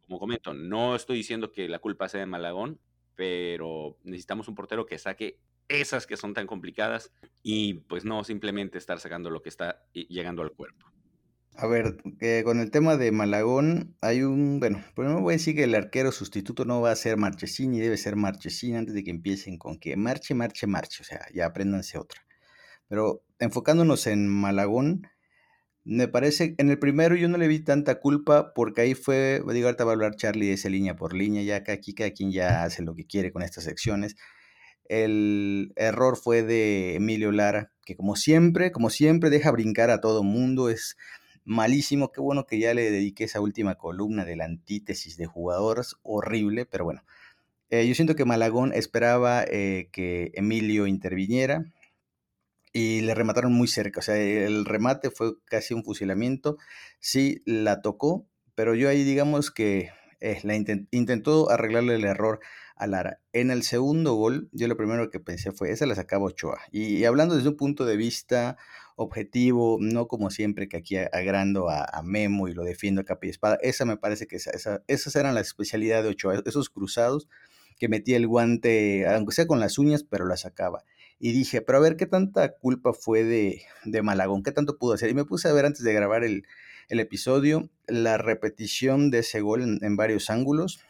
[0.03, 2.79] Como comento, no estoy diciendo que la culpa sea de Malagón,
[3.15, 8.79] pero necesitamos un portero que saque esas que son tan complicadas y pues no simplemente
[8.79, 10.87] estar sacando lo que está llegando al cuerpo.
[11.57, 15.57] A ver, eh, con el tema de Malagón, hay un, bueno, primero voy a decir
[15.57, 19.11] que el arquero sustituto no va a ser Marchesini, debe ser Marchesini antes de que
[19.11, 22.21] empiecen con que marche, marche, marche, o sea, ya apréndanse otra.
[22.89, 25.03] Pero enfocándonos en Malagón,
[25.85, 29.69] Me parece, en el primero yo no le vi tanta culpa porque ahí fue, digo,
[29.69, 32.31] ahorita va a hablar Charlie de ese línea por línea, ya que aquí cada quien
[32.33, 34.17] ya hace lo que quiere con estas secciones.
[34.89, 40.23] El error fue de Emilio Lara, que como siempre, como siempre deja brincar a todo
[40.23, 40.97] mundo, es
[41.45, 45.97] malísimo, qué bueno que ya le dediqué esa última columna de la antítesis de jugadores,
[46.03, 47.03] horrible, pero bueno.
[47.71, 51.65] Eh, yo siento que Malagón esperaba eh, que Emilio interviniera,
[52.73, 54.01] y le remataron muy cerca.
[54.01, 56.59] O sea, el remate fue casi un fusilamiento.
[57.01, 62.41] Sí, la tocó, pero yo ahí digamos que eh, la intentó arreglarle el error
[62.79, 63.21] a Lara.
[63.33, 66.59] En el segundo gol, yo lo primero que pensé fue, esa la sacaba Ochoa.
[66.73, 68.57] Y, hablando desde un punto de vista
[68.97, 73.31] objetivo, no como siempre que aquí agrando a, Memo y lo defiendo a capa y
[73.31, 77.29] espada, esa me parece que esa, esas eran la especialidad de Ochoa, esos cruzados
[77.79, 80.85] que metía el guante, aunque sea con las uñas, pero la sacaba
[81.21, 84.95] y dije, pero a ver qué tanta culpa fue de, de Malagón, qué tanto pudo
[84.95, 85.11] hacer.
[85.11, 86.45] Y me puse a ver antes de grabar el,
[86.89, 90.81] episodio la repetición de ese gol en, varios ángulos.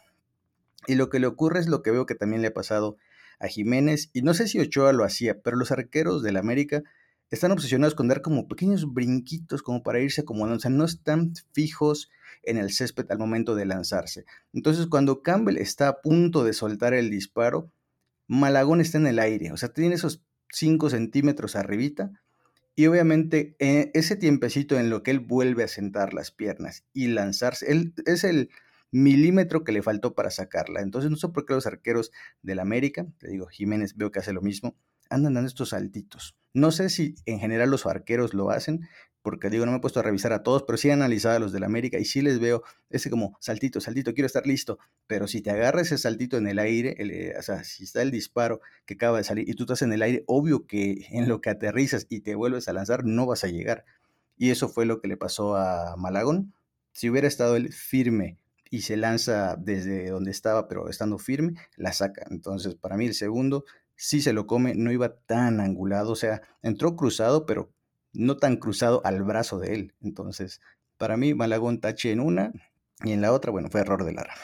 [0.89, 2.97] Y lo que le ocurre es lo que veo que también le ha pasado
[3.39, 4.11] a Jiménez.
[4.13, 6.83] Y no sé si Ochoa lo hacía, pero los arqueros del América
[7.31, 11.35] están obsesionados con dar como pequeños brinquitos como para irse como O sea, no están
[11.53, 12.11] fijos
[12.43, 14.25] en el césped al momento de lanzarse.
[14.53, 17.71] Entonces, cuando Campbell está a punto de soltar el disparo,
[18.27, 20.23] Malagón está en el aire, o sea, tiene esos
[20.53, 22.13] 5 centímetros arribita
[22.77, 27.09] y obviamente eh, ese tiempecito en lo que él vuelve a sentar las piernas y
[27.09, 28.51] lanzarse, él, es el
[28.91, 30.81] milímetro que le faltó para sacarla.
[30.81, 34.33] Entonces no sé por qué los arqueros del América, te digo, Jiménez veo que hace
[34.33, 34.77] lo mismo,
[35.11, 36.37] andan dando estos saltitos.
[36.55, 38.89] No sé si en general los arqueros lo hacen,
[39.23, 41.39] porque digo, no me he puesto a revisar a todos, pero sí he analizado a
[41.39, 45.27] los del América y sí les veo ese como saltito, saltito, quiero estar listo, pero
[45.27, 48.61] si te agarra ese saltito en el aire, eh, o sea, si está el disparo
[48.87, 51.51] que acaba de salir y tú estás en el aire, obvio que en lo que
[51.51, 53.85] aterrizas y te vuelves a lanzar, no vas a llegar.
[54.37, 56.55] Y eso fue lo que le pasó a Malagón.
[56.93, 58.39] Si hubiera estado él firme
[58.71, 62.27] y se lanza desde donde estaba, pero estando firme, la saca.
[62.31, 63.65] Entonces, para mí el segundo
[63.97, 67.73] sí se lo come, no iba tan angulado, o sea, entró cruzado, pero
[68.13, 69.95] no tan cruzado al brazo de él.
[70.01, 70.61] Entonces,
[70.97, 72.53] para mí, Malagón tache en una
[73.05, 74.35] y en la otra, bueno, fue error de Lara.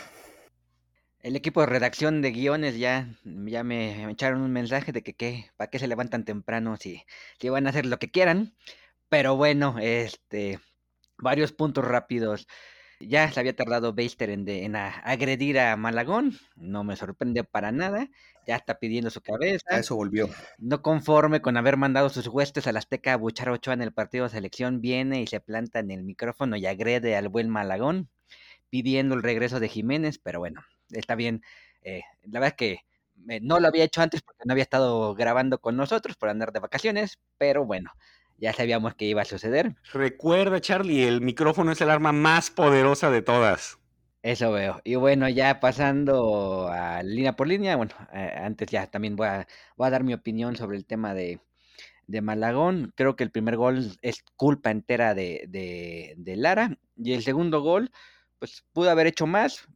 [1.21, 5.47] El equipo de redacción de guiones ya, ya me, echaron un mensaje de que, ¿qué?
[5.57, 7.03] ¿para qué se levantan temprano si,
[7.41, 8.55] si van a hacer lo que quieran?
[9.09, 10.61] Pero bueno, este,
[11.17, 12.47] varios puntos rápidos.
[13.01, 18.09] Ya se había tardado Beister en, en agredir a Malagón, no me sorprende para nada
[18.47, 19.67] ya está pidiendo su cabeza.
[19.71, 20.29] A eso volvió.
[20.59, 24.25] No conforme con haber mandado sus huestes al Azteca a buchar Ochoa en el partido
[24.25, 28.11] de selección, viene y se planta en el micrófono y agrede al buen Malagón,
[28.71, 31.43] pidiendo el regreso de Jiménez, pero bueno, está bien.
[31.83, 32.79] Eh, la verdad es que
[33.29, 36.53] eh, no lo había hecho antes porque no había estado grabando con nosotros por andar
[36.53, 37.93] de vacaciones, pero bueno,
[38.45, 39.75] ya sabíamos que iba a suceder.
[39.95, 43.79] Recuerda, Charlie, el micrófono es el arma más poderosa de todas.
[44.23, 44.83] Eso veo.
[44.85, 49.47] Y bueno, ya pasando a línea por línea, bueno, eh, antes ya también voy a,
[49.79, 51.41] voy a dar mi opinión sobre el tema de,
[52.07, 52.93] de Malagón.
[52.95, 56.79] Creo que el primer gol es culpa entera de, de, de Lara.
[56.97, 57.93] Y el segundo gol,
[58.39, 59.67] pues pudo haber hecho más,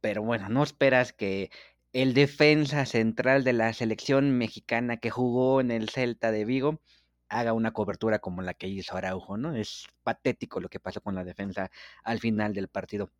[0.00, 1.50] pero bueno, no esperas que
[1.92, 6.80] el defensa central de la selección mexicana que jugó en el Celta de Vigo
[7.28, 9.54] haga una cobertura como la que hizo Araujo, ¿no?
[9.54, 11.70] Es patético lo que pasó con la defensa
[12.02, 13.10] al final del partido.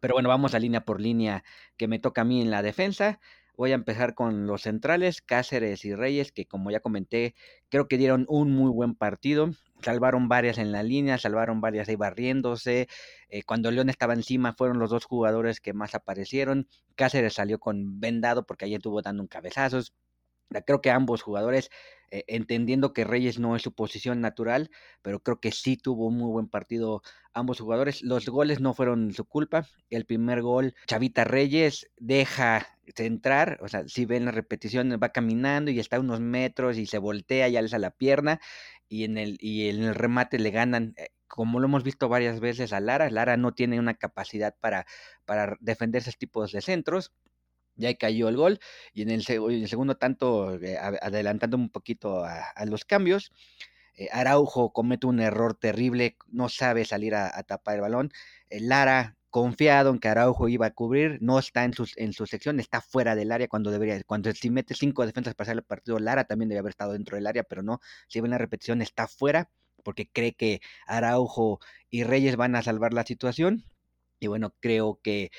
[0.00, 1.44] Pero bueno, vamos a línea por línea
[1.76, 3.20] que me toca a mí en la defensa.
[3.56, 7.36] Voy a empezar con los centrales, Cáceres y Reyes, que como ya comenté,
[7.68, 9.50] creo que dieron un muy buen partido.
[9.80, 12.88] Salvaron varias en la línea, salvaron varias ahí barriéndose.
[13.28, 16.68] Eh, cuando León estaba encima, fueron los dos jugadores que más aparecieron.
[16.96, 19.94] Cáceres salió con vendado porque ayer estuvo dando un cabezazos.
[20.66, 21.70] Creo que ambos jugadores,
[22.14, 24.70] eh, entendiendo que Reyes no es su posición natural,
[25.02, 28.02] pero creo que sí tuvo un muy buen partido ambos jugadores.
[28.02, 29.66] Los goles no fueron su culpa.
[29.90, 35.72] El primer gol, Chavita Reyes deja centrar, o sea, si ven la repetición, va caminando
[35.72, 38.40] y está a unos metros y se voltea y alza la pierna
[38.88, 40.94] y en el, y en el remate le ganan.
[40.96, 44.86] Eh, como lo hemos visto varias veces a Lara, Lara no tiene una capacidad para,
[45.24, 47.12] para defender esos tipos de centros
[47.76, 48.60] ya cayó el gol
[48.92, 53.32] y en el, segundo tanto, eh, adelantando un poquito a, los cambios,
[53.96, 58.10] eh, Araujo comete un error terrible, no sabe salir a, tapar el balón.
[58.50, 62.26] Eh, Lara, confiado en que Araujo iba a cubrir, no está en su, en su
[62.26, 64.02] sección, está fuera del área cuando debería.
[64.04, 67.16] Cuando si mete cinco defensas para hacer el partido, Lara también debe haber estado dentro
[67.16, 69.50] del área, pero no, si ven la repetición, está fuera
[69.84, 71.60] porque cree que Araujo
[71.90, 73.64] y Reyes van a salvar la situación.
[74.20, 75.30] Y bueno, creo que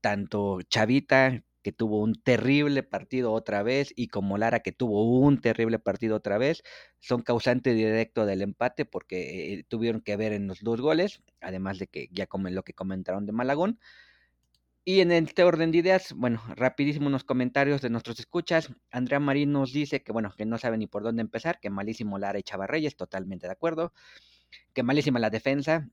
[0.00, 5.40] tanto Chavita que tuvo un terrible partido otra vez, y como Lara, que tuvo un
[5.40, 6.62] terrible partido otra vez,
[7.00, 11.80] son causante directo del empate porque eh, tuvieron que ver en los dos goles, además
[11.80, 13.80] de que ya como lo que comentaron de Malagón.
[14.84, 18.72] Y en este orden de ideas, bueno, rapidísimo unos comentarios de nuestros escuchas.
[18.92, 22.16] Andrea Marín nos dice que, bueno, que no sabe ni por dónde empezar, que malísimo
[22.16, 23.92] Lara y Chavarreyes, totalmente de acuerdo.
[24.72, 25.90] Que malísima la defensa,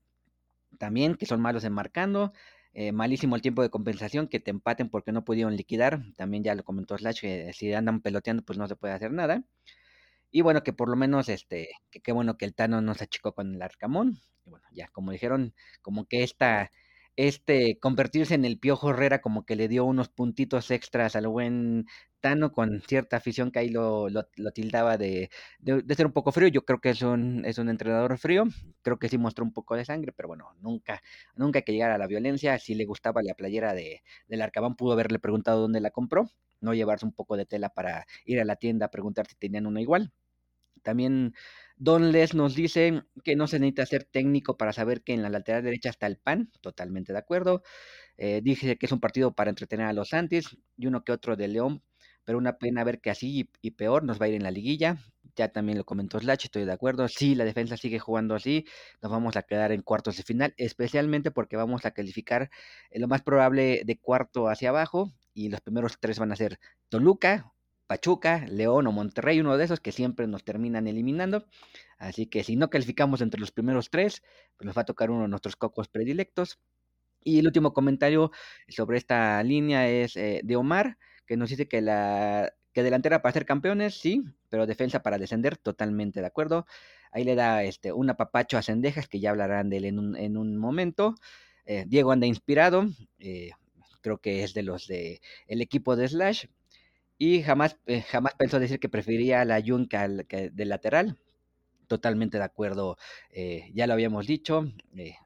[0.78, 2.32] también, que son malos en marcando.
[2.74, 6.02] Eh, malísimo el tiempo de compensación, que te empaten porque no pudieron liquidar.
[6.16, 9.44] También ya lo comentó Slash, que si andan peloteando, pues no se puede hacer nada.
[10.30, 13.04] Y bueno, que por lo menos, este, que qué bueno que el Tano no se
[13.04, 14.20] achicó con el Arcamón.
[14.44, 16.70] Y bueno, ya como dijeron, como que esta
[17.16, 21.86] este convertirse en el Piojo Herrera como que le dio unos puntitos extras al buen
[22.24, 26.48] Tano con cierta afición que ahí lo, lo, tildaba de, de, ser un poco frío.
[26.48, 28.44] Yo creo que es un, es un entrenador frío,
[28.80, 31.02] creo que sí mostró un poco de sangre, pero bueno, nunca,
[31.36, 32.58] nunca que llegara a la violencia.
[32.58, 36.30] Si le gustaba la playera de, del Arcabán, pudo haberle preguntado dónde la compró,
[36.62, 39.66] no llevarse un poco de tela para ir a la tienda a preguntar si tenían
[39.66, 40.10] una igual.
[40.82, 41.34] También
[41.76, 45.28] Don Les nos dice que no se necesita ser técnico para saber que en la
[45.28, 47.62] lateral derecha está el PAN, totalmente de acuerdo.
[48.16, 51.36] Eh, dice que es un partido para entretener a los Santis y uno que otro
[51.36, 51.82] de León,
[52.24, 54.98] pero una pena ver que así y, peor nos va a ir en la liguilla.
[55.36, 57.08] Ya también lo comentó Slash, estoy de acuerdo.
[57.08, 58.66] Si la defensa sigue jugando así,
[59.02, 62.50] nos vamos a quedar en cuartos de final, especialmente porque vamos a calificar
[62.90, 66.60] eh, lo más probable de cuarto hacia abajo y los primeros tres van a ser
[66.88, 67.52] Toluca,
[67.86, 71.46] Pachuca, León o Monterrey, uno de esos que siempre nos terminan eliminando.
[71.98, 74.22] Así que si no calificamos entre los primeros tres,
[74.56, 76.58] pues nos va a tocar uno de nuestros cocos predilectos.
[77.22, 78.30] Y el último comentario
[78.68, 83.32] sobre esta línea es eh, de Omar, que nos dice que la que delantera para
[83.32, 86.66] ser campeones, sí, pero defensa para descender, totalmente de acuerdo.
[87.12, 90.16] Ahí le da este, un apapacho a Cendejas, que ya hablarán de él en un,
[90.16, 91.14] en un momento.
[91.64, 92.86] Eh, Diego anda inspirado,
[93.20, 93.52] eh,
[94.00, 96.46] creo que es de los de el equipo de Slash.
[97.18, 101.18] Y jamás, eh, jamás pensó decir que prefería a la Jun que, de lateral.
[101.86, 102.96] Totalmente de acuerdo,
[103.30, 104.66] eh, ya lo habíamos dicho.
[104.96, 105.16] Eh,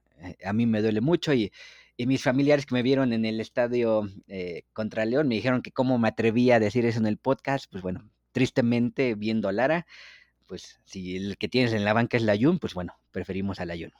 [0.45, 1.53] a mí me duele mucho y,
[1.99, 4.09] mis familiares que me vieron en el estadio
[4.73, 7.67] contra León me dijeron que cómo me atrevía a decir eso en el podcast.
[7.69, 9.85] Pues bueno, tristemente viendo a Lara,
[10.47, 13.65] pues si el que tienes en la banca es la Jun, pues bueno, preferimos a
[13.67, 13.93] la Jun.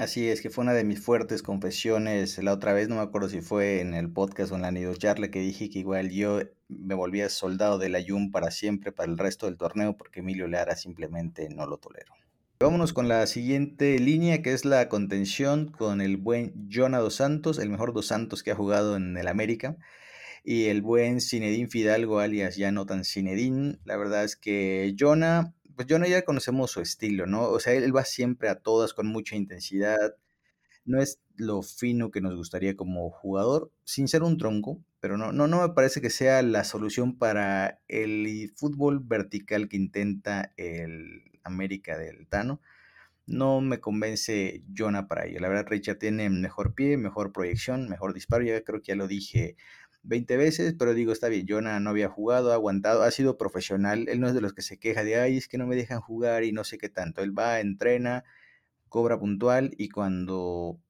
[0.00, 3.28] Así es, que fue una de mis fuertes confesiones la otra vez, no me acuerdo
[3.28, 6.40] si fue en el podcast o en la Nido Charla, que dije que igual yo
[6.68, 10.48] me volvía soldado de la Jun para siempre, para el resto del torneo, porque Emilio
[10.48, 12.14] Lara simplemente no lo tolero.
[12.60, 17.58] Vámonos con la siguiente línea, que es la contención con el buen Jonah Dos Santos,
[17.58, 19.76] el mejor Dos Santos que ha jugado en el América,
[20.42, 23.78] y el buen Zinedine Fidalgo, alias ya no tan Zinedine.
[23.84, 25.52] La verdad es que Jonah
[25.86, 27.48] pues no ya conocemos su estilo, ¿no?
[27.48, 30.14] O sea, él va siempre a todas con mucha intensidad.
[30.84, 35.32] No es lo fino que nos gustaría como jugador, sin ser un tronco, pero no,
[35.32, 41.22] no, no me parece que sea la solución para el fútbol vertical que intenta el
[41.44, 42.60] América del Tano.
[43.26, 45.40] No me convence Jonah para ello.
[45.40, 48.44] La verdad, Richard tiene mejor pie, mejor proyección, mejor disparo.
[48.44, 49.56] Ya creo que ya lo dije
[50.02, 54.06] 20 veces, pero digo, está bien, Jonah no había jugado, ha aguantado, ha sido profesional,
[54.08, 56.00] él no es de los que se queja de, ay, es que no me dejan
[56.00, 58.24] jugar y no sé qué tanto, él va, entrena,
[58.88, 60.80] cobra puntual y cuando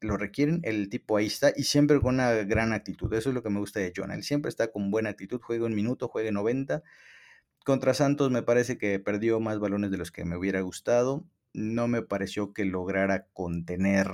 [0.00, 3.42] lo requieren, el tipo ahí está y siempre con una gran actitud, eso es lo
[3.42, 6.30] que me gusta de Jonah, él siempre está con buena actitud, juega un minuto, juega
[6.30, 6.82] 90.
[7.64, 11.24] Contra Santos me parece que perdió más balones de los que me hubiera gustado.
[11.52, 14.06] No me pareció que lograra contener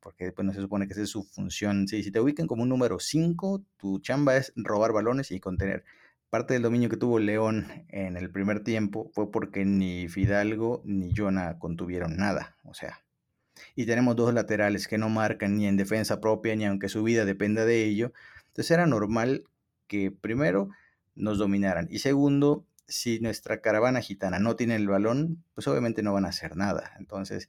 [0.00, 1.88] porque después no se supone que esa es su función.
[1.88, 5.84] si te ubican como un número 5, tu chamba es robar balones y contener.
[6.30, 11.14] Parte del dominio que tuvo León en el primer tiempo fue porque ni Fidalgo ni
[11.14, 12.56] Jonah contuvieron nada.
[12.64, 13.02] O sea,
[13.74, 17.24] y tenemos dos laterales que no marcan ni en defensa propia ni aunque su vida
[17.24, 18.12] dependa de ello.
[18.48, 19.44] Entonces era normal
[19.86, 20.68] que primero
[21.14, 26.12] nos dominaran y segundo, si nuestra caravana gitana no tiene el balón, pues obviamente no
[26.12, 26.92] van a hacer nada.
[26.98, 27.48] Entonces,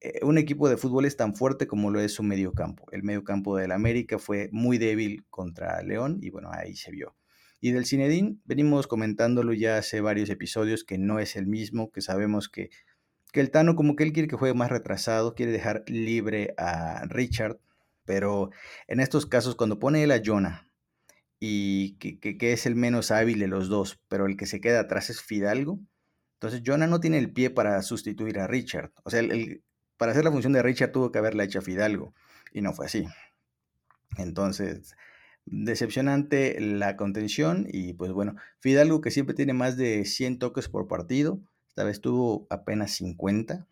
[0.00, 2.86] eh, un equipo de fútbol es tan fuerte como lo es su mediocampo.
[2.92, 7.16] El mediocampo del América fue muy débil contra León y bueno, ahí se vio.
[7.60, 12.00] Y del Cinedín, venimos comentándolo ya hace varios episodios que no es el mismo, que
[12.00, 12.70] sabemos que,
[13.32, 17.04] que el Tano como que él quiere que juegue más retrasado, quiere dejar libre a
[17.06, 17.58] Richard,
[18.06, 18.50] pero
[18.88, 20.70] en estos casos cuando pone él a Jonah
[21.38, 24.80] y que, que, es el menos hábil de los dos, pero el que se queda
[24.80, 25.80] atrás es Fidalgo,
[26.34, 28.92] entonces Jonah no tiene el pie para sustituir a Richard.
[29.04, 29.62] O sea, el,
[30.00, 32.14] para hacer la función de Richard tuvo que haberla hecho Fidalgo
[32.54, 33.06] y no fue así.
[34.16, 34.96] Entonces,
[35.44, 40.88] decepcionante la contención y pues bueno, Fidalgo que siempre tiene más de 100 toques por
[40.88, 43.66] partido, esta vez tuvo apenas 50,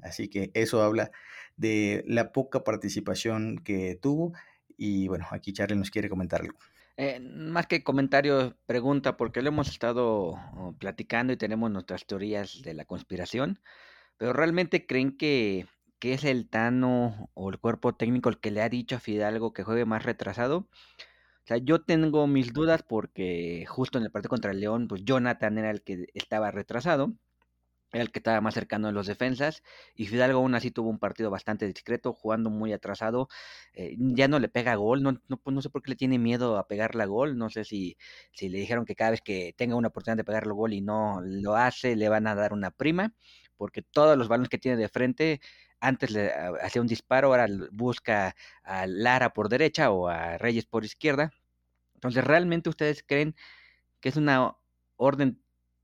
[0.00, 1.10] así que eso habla
[1.58, 4.32] de la poca participación que tuvo
[4.78, 6.58] y bueno, aquí Charlie nos quiere comentar algo.
[6.96, 12.62] Eh, más que comentario, pregunta, porque lo hemos estado oh, platicando y tenemos nuestras teorías
[12.62, 13.60] de la conspiración,
[14.18, 15.66] pero ¿realmente creen que,
[15.98, 19.52] que es el Tano o el cuerpo técnico el que le ha dicho a Fidalgo
[19.52, 20.58] que juegue más retrasado?
[20.58, 25.04] O sea, yo tengo mis dudas porque justo en el partido contra el León, pues
[25.04, 27.14] Jonathan era el que estaba retrasado
[27.92, 29.62] era el que estaba más cercano de los defensas,
[29.94, 33.28] y Fidalgo aún así tuvo un partido bastante discreto, jugando muy atrasado,
[33.72, 36.58] eh, ya no le pega gol, no, no, no, sé por qué le tiene miedo
[36.58, 37.96] a pegarle a gol, no sé si,
[38.32, 41.20] si le dijeron que cada vez que tenga una oportunidad de pegarle gol y no
[41.22, 43.14] lo hace, le van a dar una prima,
[43.58, 45.40] porque todos los balones que tiene de frente,
[45.80, 46.32] antes le
[46.62, 51.32] hacía un disparo, ahora busca a Lara por derecha o a Reyes por izquierda,
[51.94, 53.34] entonces realmente ustedes creen
[54.00, 54.56] que es una
[54.96, 55.42] orden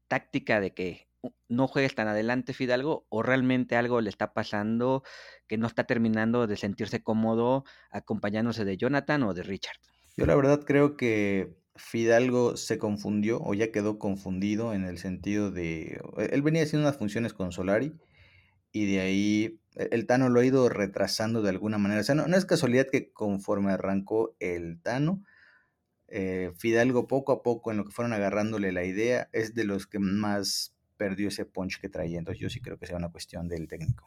[0.09, 1.09] táctica de que
[1.49, 5.03] no juegues tan adelante Fidalgo o realmente algo le está pasando
[5.49, 9.79] que no está terminando de sentirse cómodo acompañándose de Jonathan o de Richard.
[10.17, 15.51] Yo la verdad creo que Fidalgo se confundió o ya quedó confundido en el sentido
[15.51, 16.01] de
[16.31, 17.93] él venía haciendo unas funciones con Solari
[18.71, 22.01] y de ahí e, el Tano lo ha ido retrasando de alguna manera.
[22.01, 25.23] O sea, no, es casualidad que conforme arrancó el Tano,
[26.09, 29.87] eh, Fidalgo poco a poco en lo que fueron agarrándole la idea es de los
[29.87, 32.19] que más perdió ese punch que traía.
[32.19, 34.07] Entonces yo sí creo que sea una cuestión del técnico.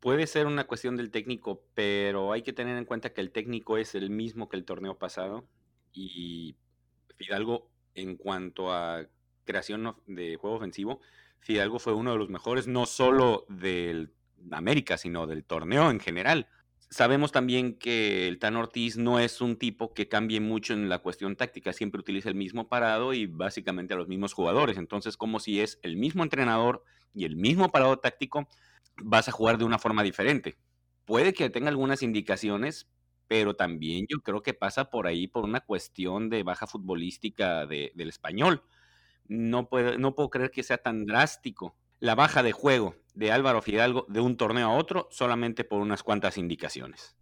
[0.00, 3.78] Puede ser una cuestión del técnico, pero hay que tener en cuenta que el técnico
[3.78, 5.48] es el mismo que el torneo pasado
[5.92, 6.56] y
[7.16, 9.06] Fidalgo en cuanto a
[9.44, 11.00] creación de juego ofensivo,
[11.40, 14.12] Fidalgo fue uno de los mejores, no solo del
[14.50, 16.48] América, sino del torneo en general.
[16.88, 21.00] Sabemos también que el Tan Ortiz no es un tipo que cambie mucho en la
[21.00, 24.78] cuestión táctica, siempre utiliza el mismo parado y básicamente a los mismos jugadores.
[24.78, 28.48] Entonces, como si es el mismo entrenador y el mismo parado táctico,
[29.02, 30.56] vas a jugar de una forma diferente.
[31.04, 32.88] Puede que tenga algunas indicaciones,
[33.28, 38.08] pero también yo creo que pasa por ahí por una cuestión de baja futbolística del
[38.08, 38.62] español.
[39.28, 43.62] No puedo, no puedo creer que sea tan drástico la baja de juego de Álvaro
[43.62, 47.16] Fidalgo de un torneo a otro solamente por unas cuantas indicaciones.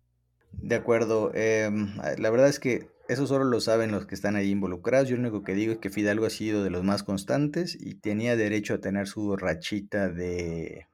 [0.52, 4.50] De acuerdo, em, la verdad es que eso solo lo saben los que están ahí
[4.50, 5.08] involucrados.
[5.08, 7.94] Yo lo único que digo es que Fidalgo ha sido de los más constantes y
[7.94, 10.86] tenía derecho a tener su rachita de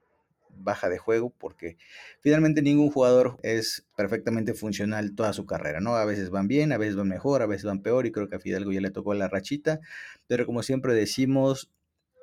[0.57, 1.76] baja de juego porque
[2.20, 5.96] finalmente ningún jugador es perfectamente funcional toda su carrera, ¿no?
[5.96, 8.36] A veces van bien, a veces van mejor, a veces van peor y creo que
[8.36, 9.80] a Fidalgo ya le tocó la rachita,
[10.26, 11.70] pero como siempre decimos,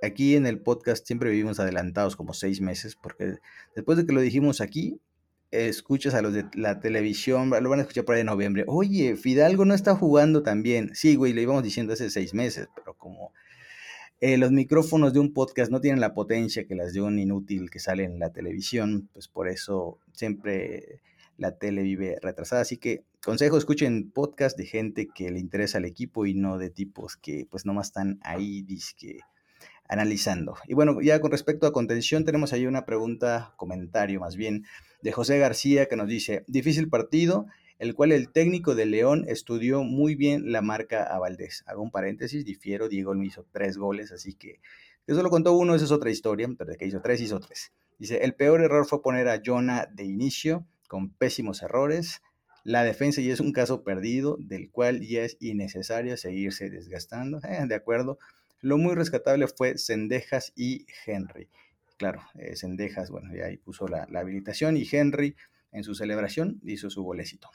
[0.01, 3.36] aquí en el podcast siempre vivimos adelantados como seis meses, porque
[3.75, 4.99] después de que lo dijimos aquí,
[5.51, 8.65] escuchas a los de la televisión, lo van a escuchar por ahí en noviembre.
[8.67, 10.91] Oye, Fidalgo no está jugando tan bien.
[10.93, 13.34] Sí, güey, lo íbamos diciendo hace seis meses, pero como
[14.20, 17.70] eh, los micrófonos de un podcast no tienen la potencia que las de un inútil
[17.70, 21.01] que sale en la televisión, pues por eso siempre
[21.38, 22.61] la tele vive retrasada.
[22.61, 26.70] Así que consejo, escuchen podcast de gente que le interesa al equipo y no de
[26.70, 29.20] tipos que pues nomás están ahí, disque
[29.88, 30.55] analizando.
[30.68, 34.65] Y bueno, ya con respecto a contención, tenemos ahí una pregunta, comentario más bien,
[35.01, 37.45] de José García que nos dice, difícil partido,
[37.80, 41.63] el cual el técnico de León estudió muy bien la marca a Valdés.
[41.67, 44.59] Hago un paréntesis, difiero, Diego me hizo tres goles, así que
[45.07, 47.71] que solo contó uno, esa es otra historia, pero de que hizo tres, hizo tres.
[47.97, 52.21] Dice, el peor error fue poner a Jonah de inicio, con pésimos errores.
[52.65, 57.39] La defensa ya es un caso perdido, del cual ya es innecesario seguirse desgastando.
[57.43, 58.19] Eh, de acuerdo,
[58.59, 61.47] lo muy rescatable fue Sendejas y Henry.
[61.97, 65.38] Claro, eh, Sendejas, bueno, ya ahí puso la, habilitación y Henry
[65.71, 67.49] en su celebración hizo su golecito.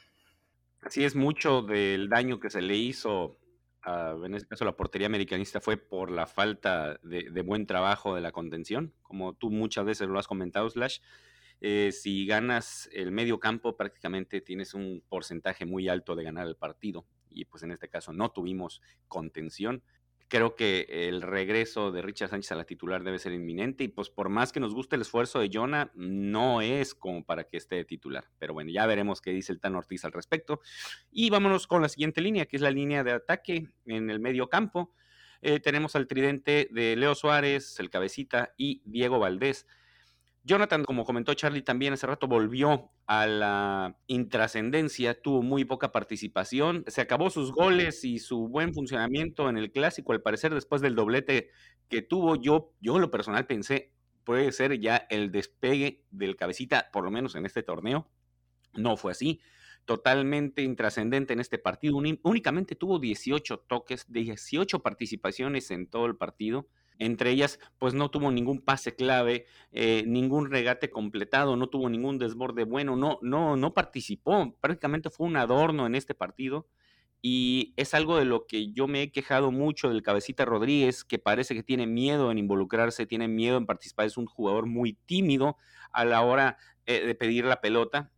[0.83, 3.39] Así es, mucho del daño que se le hizo,
[3.87, 8.33] en este caso la portería americanista, fue por la falta de, buen trabajo de la
[8.33, 10.99] contención, como tú muchas veces lo has comentado, Slash.
[11.61, 16.57] Eh, si ganas el medio campo, prácticamente tienes un porcentaje muy alto de ganar el
[16.57, 17.07] partido.
[17.30, 19.85] Y pues en este caso no tuvimos contención
[20.33, 24.09] creo que el regreso de Richard Sánchez a la titular debe ser inminente y pues
[24.09, 27.76] por más que nos guste el esfuerzo de Jonah, no es como para que esté
[27.76, 28.24] de titular.
[28.39, 30.62] Pero bueno, ya veremos qué dice el Tan Ortiz al respecto.
[31.11, 34.49] Y vámonos con la siguiente línea, que es la línea de ataque en el medio
[34.49, 34.95] campo.
[35.43, 39.66] Eh, tenemos al tridente de Leo Suárez, el cabecita y Diego Valdés.
[40.45, 46.84] Jonathan, como comentó Charlie también hace rato, volvió a la intrascendencia, tuvo muy poca participación,
[46.88, 50.97] se acabó sus goles y su buen funcionamiento en el clásico, al parecer después del
[50.97, 51.51] doblete
[51.88, 53.93] que tuvo, yo, yo lo personal pensé,
[54.24, 58.11] puede ser ya el despegue del cabecita, por lo menos en este torneo,
[58.74, 59.40] no fue así,
[59.84, 66.68] totalmente intrascendente en este partido, únicamente tuvo 18 toques, 18 participaciones en todo el partido,
[67.07, 72.19] entre ellas, pues no tuvo ningún pase clave, eh, ningún regate completado, no tuvo ningún
[72.19, 76.69] desborde bueno, no, no, no participó, prácticamente fue un adorno en este partido.
[77.25, 81.21] Y es algo de lo que yo me he quejado mucho del cabecita Rodríguez, que
[81.21, 85.57] parece que tiene miedo en involucrarse, tiene miedo en participar, es un jugador muy tímido
[85.93, 88.11] a la hora eh, de pedir la pelota.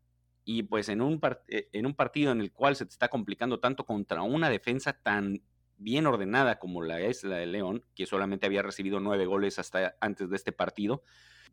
[0.46, 3.60] Y pues en un, eh, en un partido en el cual se te está complicando
[3.60, 5.42] tanto contra una defensa tan
[5.76, 9.96] bien ordenada como la es la de León, que solamente había recibido nueve goles hasta
[10.00, 11.02] antes de este partido,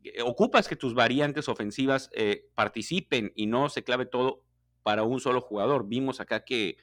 [0.04, 2.10] eh, ocupas que tus variantes ofensivas
[2.54, 4.42] participen y no se clave todo
[4.82, 5.86] para un solo jugador.
[5.88, 6.76] Vimos acá que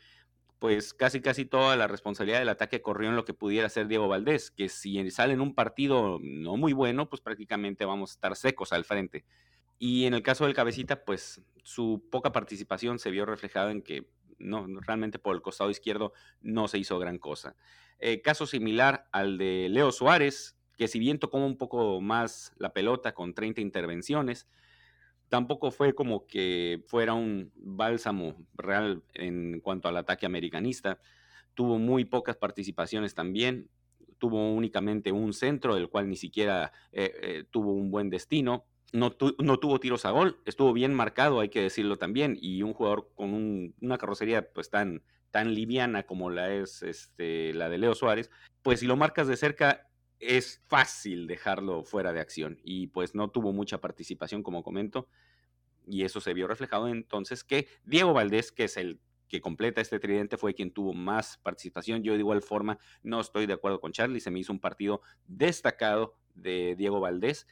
[0.60, 4.10] pues casi casi toda la responsabilidad del ataque corrió en lo que pudiera ser Diego
[4.10, 8.36] Valdés, que si sale en un partido no muy bueno, pues prácticamente vamos a estar
[8.36, 9.26] secos al frente.
[9.80, 14.10] Y en el caso del cabecita, pues su poca participación se vio reflejada en que
[14.40, 17.56] no, realmente por el costado izquierdo no se hizo gran cosa.
[18.00, 22.74] Eh, caso similar al de Leo Suárez, que si bien tocó un poco más la
[22.74, 24.48] pelota con 30 intervenciones,
[25.28, 31.00] tampoco fue como que fuera un bálsamo real en cuanto al ataque americanista.
[31.54, 33.70] Tuvo muy pocas participaciones también.
[34.18, 38.66] Tuvo únicamente un centro, del cual ni siquiera eh, eh, tuvo un buen destino.
[38.92, 42.74] No, no, tuvo tiros a gol, estuvo bien marcado, hay que decirlo también, y un
[42.74, 47.94] jugador con una carrocería pues tan, tan liviana como la es este, la de Leo
[47.94, 48.32] Suárez,
[48.64, 49.88] pues si lo marcas de cerca
[50.20, 55.08] es fácil dejarlo fuera de acción y pues no tuvo mucha participación como comento
[55.88, 60.00] y eso se vio reflejado entonces que Diego Valdés, que es el que completa este
[60.00, 62.04] tridente, fue quien tuvo más participación.
[62.04, 65.02] Yo de igual forma no estoy de acuerdo con Charlie, se me hizo un partido
[65.28, 67.48] destacado de Diego Valdés.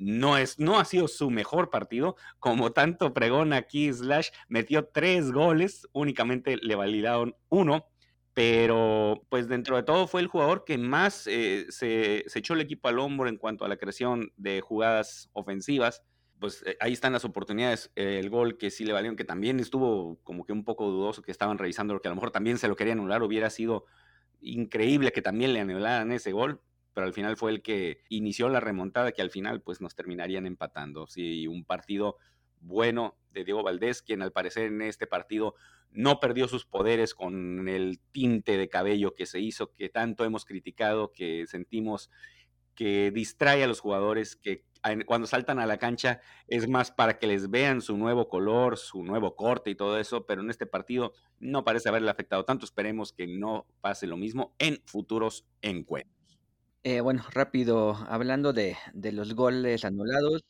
[0.00, 5.30] No, es, no ha sido su mejor partido, como tanto pregón aquí Slash, metió tres
[5.30, 7.84] goles, únicamente le validaron uno,
[8.32, 12.88] pero pues dentro de todo fue el jugador que más eh, se, echó el equipo
[12.88, 16.02] al hombro en cuanto a la creación de jugadas ofensivas.
[16.38, 17.92] Pues eh, ahí están las oportunidades.
[17.94, 21.30] el gol que sí le valieron, que también estuvo como que un poco dudoso, que
[21.30, 23.84] estaban revisando lo que a lo mejor también se lo quería anular, hubiera sido
[24.40, 26.62] increíble que también le anularan ese gol,
[26.94, 30.46] pero al final fue el que inició la remontada que al final pues nos terminarían
[30.46, 31.06] empatando.
[31.06, 32.16] Sí, un partido
[32.60, 35.54] bueno de Diego Valdés, quien al parecer en este partido
[35.90, 40.44] no perdió sus poderes con el tinte de cabello que se hizo, que tanto hemos
[40.44, 42.10] criticado, que sentimos
[42.74, 44.64] que distrae a los jugadores, que
[45.06, 49.02] cuando saltan a la cancha es más para que les vean su nuevo color, su
[49.02, 52.64] nuevo corte y todo eso, pero en este partido no parece haberle afectado tanto.
[52.64, 56.19] Esperemos que no pase lo mismo en futuros encuentros.
[56.84, 60.42] Eh, bueno, rápido, hablando de, de los goles anulados,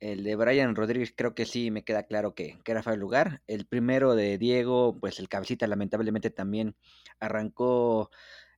[0.00, 3.42] el de Brian Rodríguez creo que sí me queda claro que, era fuera lugar.
[3.46, 6.76] El primero de Diego, pues el cabecita lamentablemente también
[7.20, 8.10] arrancó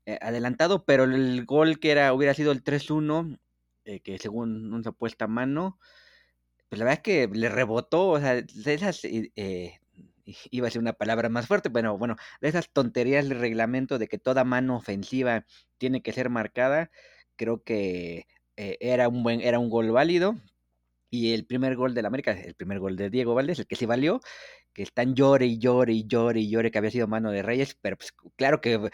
[0.07, 3.39] eh, adelantado, pero el gol que era hubiera sido el 3-1,
[3.85, 5.79] eh, que según una supuesta mano,
[6.69, 9.81] pues la verdad es que le rebotó, o sea, esas, eh,
[10.51, 14.09] iba a ser una palabra más fuerte, pero bueno, de esas tonterías del reglamento de
[14.09, 15.45] que toda mano ofensiva
[15.79, 16.91] tiene que ser marcada,
[17.37, 20.37] creo que era un buen, era un gol válido,
[21.11, 23.87] y el primer gol del América, el primer gol de Diego Valdés, el que sí
[23.87, 24.21] valió,
[24.73, 27.77] que están llore y llore y llore y llore que había sido mano de Reyes,
[27.81, 28.91] pero pues claro que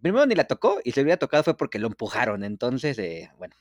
[0.00, 2.44] primero ni la tocó y si hubiera tocado fue porque lo empujaron.
[2.44, 3.54] Entonces, eh, bueno,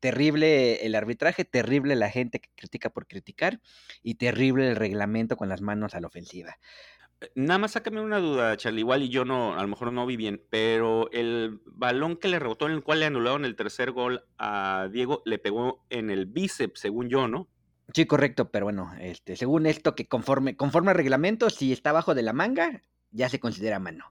[0.00, 3.60] terrible el arbitraje, terrible la gente que critica por criticar
[4.02, 6.58] y terrible el reglamento con las manos a la ofensiva.
[7.20, 8.80] Eh, nada más sácame una duda, Charlie.
[8.80, 12.38] Igual y yo no, a lo mejor no vi bien, pero el balón que le
[12.38, 16.26] rebotó en el cual le anularon el tercer gol a Diego le pegó en el
[16.26, 17.48] bíceps, según yo, ¿no?
[17.92, 22.14] Sí, correcto, pero bueno, este, según esto que conforme, conforme al reglamento, si está abajo
[22.14, 24.10] de la manga, ya se considera mano.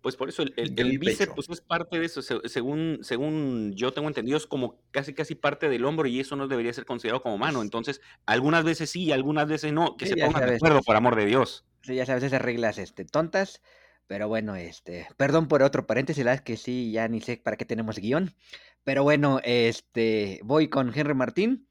[0.00, 4.08] Pues por eso el, el, bíceps pues, es parte de eso, según, según yo tengo
[4.08, 7.36] entendido, es como casi casi parte del hombro y eso no debería ser considerado como
[7.36, 7.60] mano.
[7.60, 11.26] Entonces, algunas veces sí, algunas veces no, que se pongan de acuerdo, por amor de
[11.26, 11.64] Dios.
[11.82, 13.60] Sí, ya sabes, esas reglas este, tontas.
[14.06, 17.56] Pero bueno, este, perdón por otro paréntesis, la es que sí, ya ni sé para
[17.56, 18.34] qué tenemos guion.
[18.82, 21.68] Pero bueno, este, voy con Henry Martín,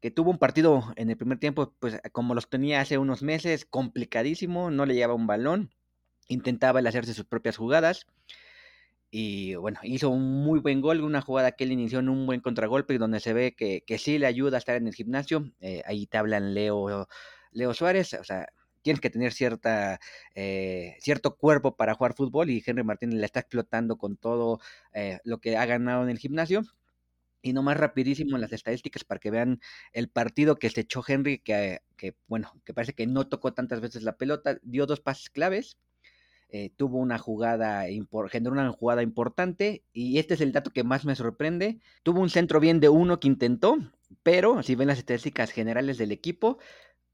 [0.00, 3.64] que tuvo un partido en el primer tiempo, pues como los tenía hace unos meses,
[3.64, 5.74] complicadísimo, no le llevaba un balón,
[6.30, 8.06] intentaba el hacerse sus propias jugadas.
[9.10, 12.40] Y bueno, hizo un muy buen gol, una jugada que él inició en un buen
[12.40, 15.52] contragolpe, donde se ve que, que sí le ayuda a estar en el gimnasio.
[15.60, 17.08] Eh, ahí te hablan Leo,
[17.50, 18.46] Leo Suárez, o sea,
[18.82, 20.00] tienes que tener cierta,
[20.34, 24.60] eh, cierto cuerpo para jugar fútbol y Henry Martínez le está explotando con todo
[24.92, 26.62] eh, lo que ha ganado en el gimnasio.
[27.42, 29.60] Y nomás rapidísimo en las estadísticas para que vean
[29.92, 31.80] el partido que se echó Henry, que,
[32.26, 35.78] bueno, que parece que no tocó tantas veces la pelota, dio dos pases claves,
[36.52, 37.84] eh, tuvo una jugada,
[38.30, 41.80] generó una jugada importante y este es el dato que más me sorprende.
[42.02, 43.78] Tuvo un centro bien de uno que intentó,
[44.22, 46.58] pero si ven las estadísticas generales del equipo,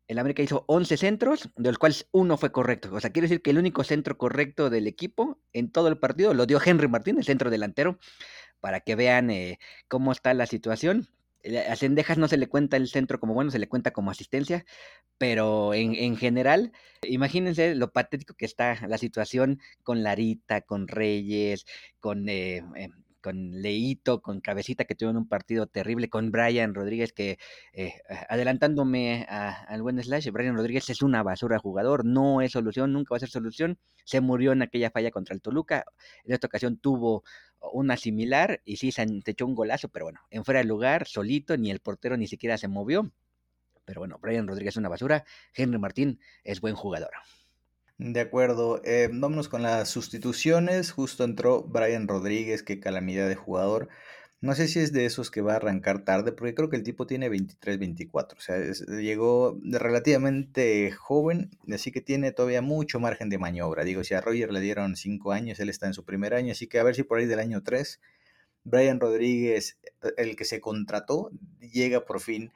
[0.08, 2.90] el América hizo 11 centros, de los cuales uno fue correcto.
[2.92, 6.32] O sea, quiere decir que el único centro correcto del equipo en todo el partido
[6.32, 7.98] lo dio Henry Martín, el centro delantero,
[8.60, 9.58] para que vean eh,
[9.88, 11.08] cómo está la situación.
[11.68, 14.64] A Cendejas no se le cuenta el centro como bueno, se le cuenta como asistencia,
[15.18, 16.72] pero en, en, general,
[17.02, 21.66] imagínense lo patético que está la situación con Larita, con Reyes,
[22.00, 22.90] con eh, eh,
[23.26, 27.40] con Leito, con Cabecita, que tuvieron un partido terrible, con Brian Rodríguez, que
[27.72, 27.94] eh,
[28.28, 33.16] adelantándome al buen Slash, Brian Rodríguez es una basura jugador, no es solución, nunca va
[33.16, 33.80] a ser solución.
[34.04, 35.86] Se murió en aquella falla contra el Toluca.
[36.22, 37.24] En esta ocasión tuvo
[37.72, 41.56] una similar y sí se echó un golazo, pero bueno, en fuera de lugar, solito,
[41.56, 43.10] ni el portero ni siquiera se movió.
[43.84, 47.10] Pero bueno, Brian Rodríguez es una basura, Henry Martín es buen jugador.
[47.98, 50.92] De acuerdo, eh, vámonos con las sustituciones.
[50.92, 53.88] Justo entró Brian Rodríguez, qué calamidad de jugador.
[54.42, 56.82] No sé si es de esos que va a arrancar tarde, porque creo que el
[56.82, 58.38] tipo tiene 23, 24.
[58.38, 58.58] O sea,
[59.00, 63.84] llegó relativamente joven, así que tiene todavía mucho margen de maniobra.
[63.84, 66.66] Digo, si a Roger le dieron 5 años, él está en su primer año, así
[66.66, 68.00] que a ver si por ahí del año 3,
[68.64, 69.78] Brian Rodríguez,
[70.18, 71.30] el que se contrató,
[71.60, 72.52] llega por fin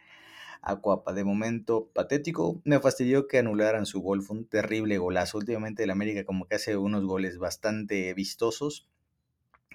[0.63, 1.13] Acuapa.
[1.13, 2.61] De momento patético.
[2.65, 4.23] Me fastidió que anularan su gol.
[4.23, 5.39] Fue un terrible golazo.
[5.39, 8.89] Últimamente el América como que hace unos goles bastante vistosos.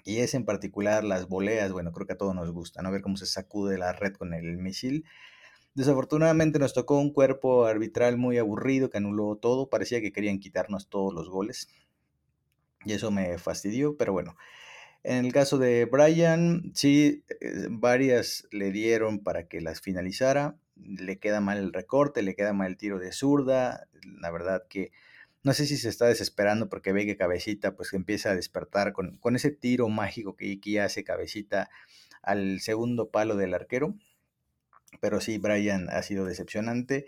[0.04, 1.72] Y es en particular las voleas.
[1.72, 2.92] Bueno, creo que a todos nos gusta, ¿no?
[2.92, 5.04] Ver cómo se sacude la red con el misil.
[5.74, 9.68] Desafortunadamente nos tocó un cuerpo arbitral muy aburrido que anuló todo.
[9.68, 11.68] Parecía que querían quitarnos todos los goles.
[12.84, 14.36] Y eso me fastidió, pero bueno.
[15.02, 21.18] En el caso de Brian, sí, eh, varias le dieron para que las finalizara le
[21.18, 23.88] queda mal el recorte, le queda mal el tiro de zurda,
[24.20, 24.92] la verdad que
[25.42, 29.16] no sé si se está desesperando porque ve que Cabecita pues empieza a despertar con,
[29.18, 31.70] con ese tiro mágico que, que hace Cabecita
[32.22, 33.94] al segundo palo del arquero,
[35.00, 37.06] pero sí, Brian ha sido decepcionante.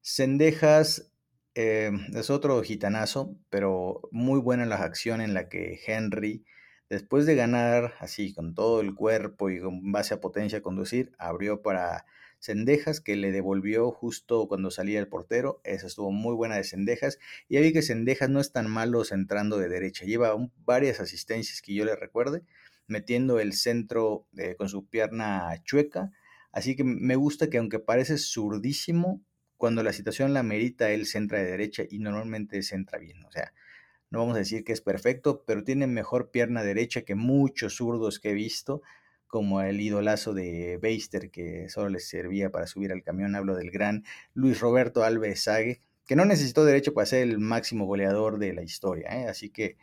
[0.00, 1.10] Sendejas
[1.54, 6.44] eh, es otro gitanazo, pero muy buena la acción en la que Henry,
[6.88, 11.62] después de ganar así con todo el cuerpo y con base a potencia conducir, abrió
[11.62, 12.06] para
[12.44, 15.62] Cendejas, que le devolvió justo cuando salía el portero.
[15.64, 17.18] Esa estuvo muy buena de Cendejas.
[17.48, 20.04] Y ahí vi que Cendejas no es tan malo centrando de derecha.
[20.04, 20.36] Lleva
[20.66, 22.42] varias asistencias que yo le recuerde,
[22.86, 26.12] metiendo el centro eh, con su pierna chueca.
[26.52, 29.22] Así que me gusta que aunque parece zurdísimo,
[29.56, 33.24] cuando la situación la merita, él centra de derecha y normalmente centra bien.
[33.24, 33.54] O sea,
[34.10, 38.20] no vamos a decir que es perfecto, pero tiene mejor pierna derecha que muchos zurdos
[38.20, 38.82] que he visto
[39.34, 43.34] como el idolazo de Beister que solo les servía para subir al camión.
[43.34, 47.84] Hablo del gran Luis Roberto Alves Sague, que no necesitó derecho para ser el máximo
[47.84, 49.08] goleador de la historia.
[49.10, 49.26] ¿eh?
[49.26, 49.76] Así que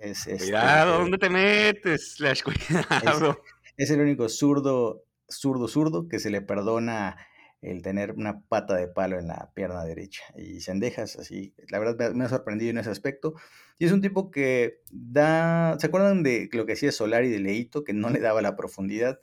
[0.00, 0.26] es...
[0.26, 2.16] Este, cuidado, ¿dónde te metes?
[2.42, 3.42] Cuidado.
[3.76, 7.18] Es, es, el único zurdo, zurdo, zurdo que se le perdona
[7.62, 10.24] el tener una pata de palo en la pierna derecha.
[10.36, 13.34] Y Sendejas, así, la verdad me ha sorprendido en ese aspecto.
[13.78, 17.84] Y es un tipo que da, ¿se acuerdan de lo que hacía Solari de Leito,
[17.84, 19.20] que no le daba la profundidad?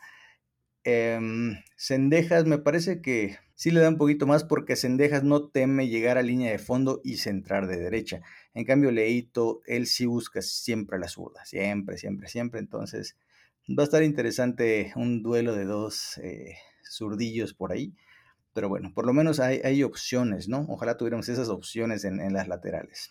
[0.85, 1.19] Eh,
[1.75, 6.17] Sendejas me parece que sí le da un poquito más porque Sendejas no teme llegar
[6.17, 8.21] a línea de fondo y centrar de derecha.
[8.53, 12.61] En cambio, Leito, él sí busca siempre la zurda, siempre, siempre, siempre.
[12.61, 13.17] Entonces,
[13.67, 16.55] va a estar interesante un duelo de dos eh,
[16.89, 17.93] zurdillos por ahí.
[18.59, 20.65] Pero bueno, por lo menos hay, opciones, ¿no?
[20.67, 23.09] Ojalá tuviéramos esas opciones en, las laterales.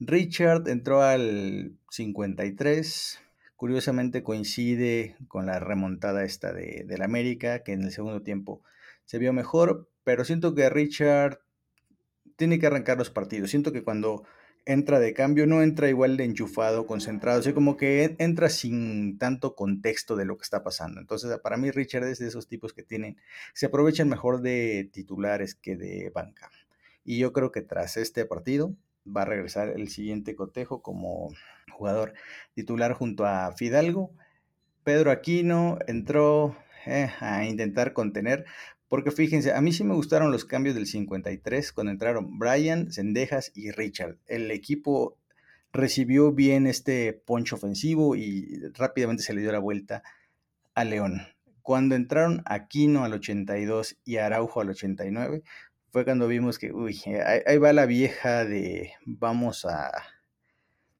[0.00, 3.18] Richard entró al 53.
[3.56, 8.60] Curiosamente coincide con la remontada esta de, del América, que en el segundo tiempo
[9.06, 11.40] se vio mejor, pero siento que Richard
[12.36, 13.48] tiene que arrancar los partidos.
[13.48, 14.24] Siento que cuando
[14.64, 19.54] entra de cambio, no entra igual de enchufado, concentrado, o como que entra sin tanto
[19.54, 21.00] contexto de lo que está pasando.
[21.00, 23.16] Entonces, para mí Richard es de esos tipos que tienen,
[23.54, 26.50] se aprovechan mejor de titulares que de banca.
[27.04, 31.30] Y yo creo que tras este partido va a regresar el siguiente cotejo como
[31.72, 32.14] jugador
[32.54, 34.12] titular junto a Fidalgo.
[34.84, 36.56] Pedro Aquino entró
[36.86, 38.44] eh, a intentar contener,
[38.92, 43.50] porque fíjense, a mí sí me gustaron los cambios del 53 cuando entraron Brian, Sendejas
[43.54, 44.18] y Richard.
[44.26, 45.16] El equipo
[45.72, 50.02] recibió bien este poncho ofensivo y rápidamente se le dio la vuelta
[50.74, 51.22] a León.
[51.62, 55.42] Cuando entraron Aquino al 82 y Araujo al 89,
[55.90, 57.00] fue cuando vimos que, uy,
[57.46, 59.90] ahí, va la vieja de vamos a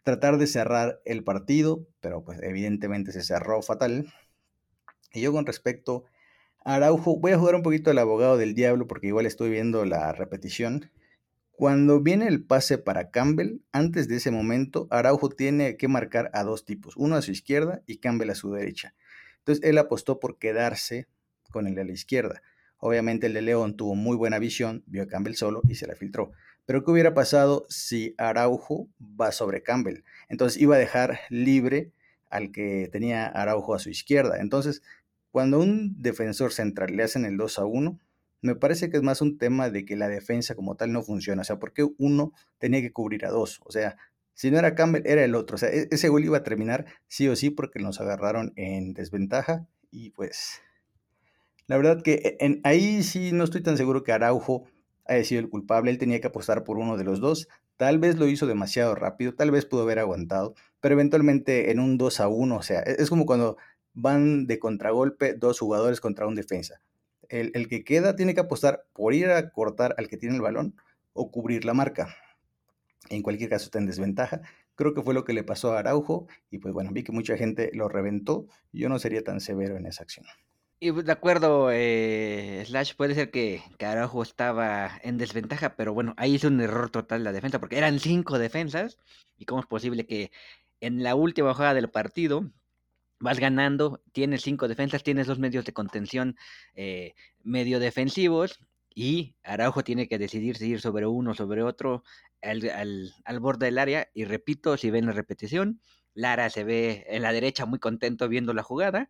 [0.03, 4.11] tratar de cerrar el partido, pero pues evidentemente se cerró fatal.
[5.13, 6.07] Y yo con respecto
[6.65, 10.13] Araujo, voy a jugar un poquito el abogado del diablo porque igual estoy viendo la
[10.13, 10.91] repetición.
[11.51, 16.45] Cuando viene el pase para Campbell, antes de ese momento, Araujo tiene que marcar a
[16.45, 18.95] dos tipos, uno a su izquierda y Campbell a su derecha.
[19.39, 21.09] Entonces él apostó por quedarse
[21.51, 22.43] con el de la izquierda.
[22.79, 25.95] Obviamente el de León tuvo muy buena visión, vio a Campbell solo y se la
[25.95, 26.33] filtró.
[26.65, 30.05] Pero ¿qué hubiera pasado si Araujo va sobre Campbell?
[30.29, 31.93] Entonces iba a dejar libre
[32.31, 34.41] al que tenía Araujo a su izquierda.
[34.41, 34.83] Entonces,
[35.33, 37.99] cuando un defensor central le hacen el 2 a 1,
[38.43, 41.43] me parece que es más un tema de que la defensa como tal no funciona.
[41.43, 43.61] O sea, ¿por qué uno tenía que cubrir a dos?
[43.65, 43.97] O sea,
[44.35, 45.55] si no era Campbell, era el otro.
[45.55, 48.95] O sea, e-, ese gol iba a terminar sí o sí porque nos agarraron en
[48.95, 50.61] desventaja y pues
[51.67, 54.65] la verdad que ahí sí no estoy tan seguro que Araujo
[55.07, 55.91] haya sido el culpable.
[55.91, 57.49] Él tenía que apostar por uno de los dos.
[57.77, 61.99] Tal vez lo hizo demasiado rápido, tal vez pudo haber aguantado, pero eventualmente en un
[61.99, 63.57] 2 a 1, o sea, e, es como cuando
[63.95, 66.81] van de contragolpe dos jugadores contra un defensa.
[67.29, 70.43] El, el, que queda tiene que apostar por ir a cortar al que tiene el
[70.43, 70.77] balón
[71.13, 72.15] o cubrir la marca.
[73.09, 74.43] En cualquier caso está en desventaja.
[74.75, 77.37] Creo que fue lo que le pasó a Araujo y pues bueno, vi que mucha
[77.37, 78.47] gente lo reventó.
[78.73, 80.27] Yo no sería tan severo en esa acción.
[80.85, 86.13] Y pues, de acuerdo, eh, Slash, puede ser que, Araujo estaba en desventaja, pero bueno,
[86.17, 88.99] ahí es un error total la defensa, porque eran cinco defensas,
[89.39, 90.33] y cómo es posible que
[90.81, 92.51] en la última jugada del partido
[93.23, 96.37] vas ganando, tienes cinco defensas, tienes dos medios de contención
[96.75, 97.15] eh,
[97.45, 98.59] medio defensivos,
[98.95, 102.03] y Araujo tiene que decidir si ir sobre uno sobre otro
[102.43, 105.81] al, al, al borde del área, y repito, si ven la repetición,
[106.15, 109.09] Lara se ve en la derecha muy contento viendo la jugada,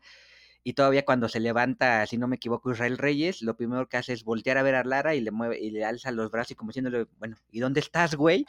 [0.64, 4.12] y todavía cuando se levanta, si no me equivoco, Israel Reyes, lo primero que hace
[4.12, 6.54] es voltear a ver a Lara y le mueve y le alza los brazos y
[6.54, 8.46] como diciéndole, bueno, ¿y dónde estás, güey?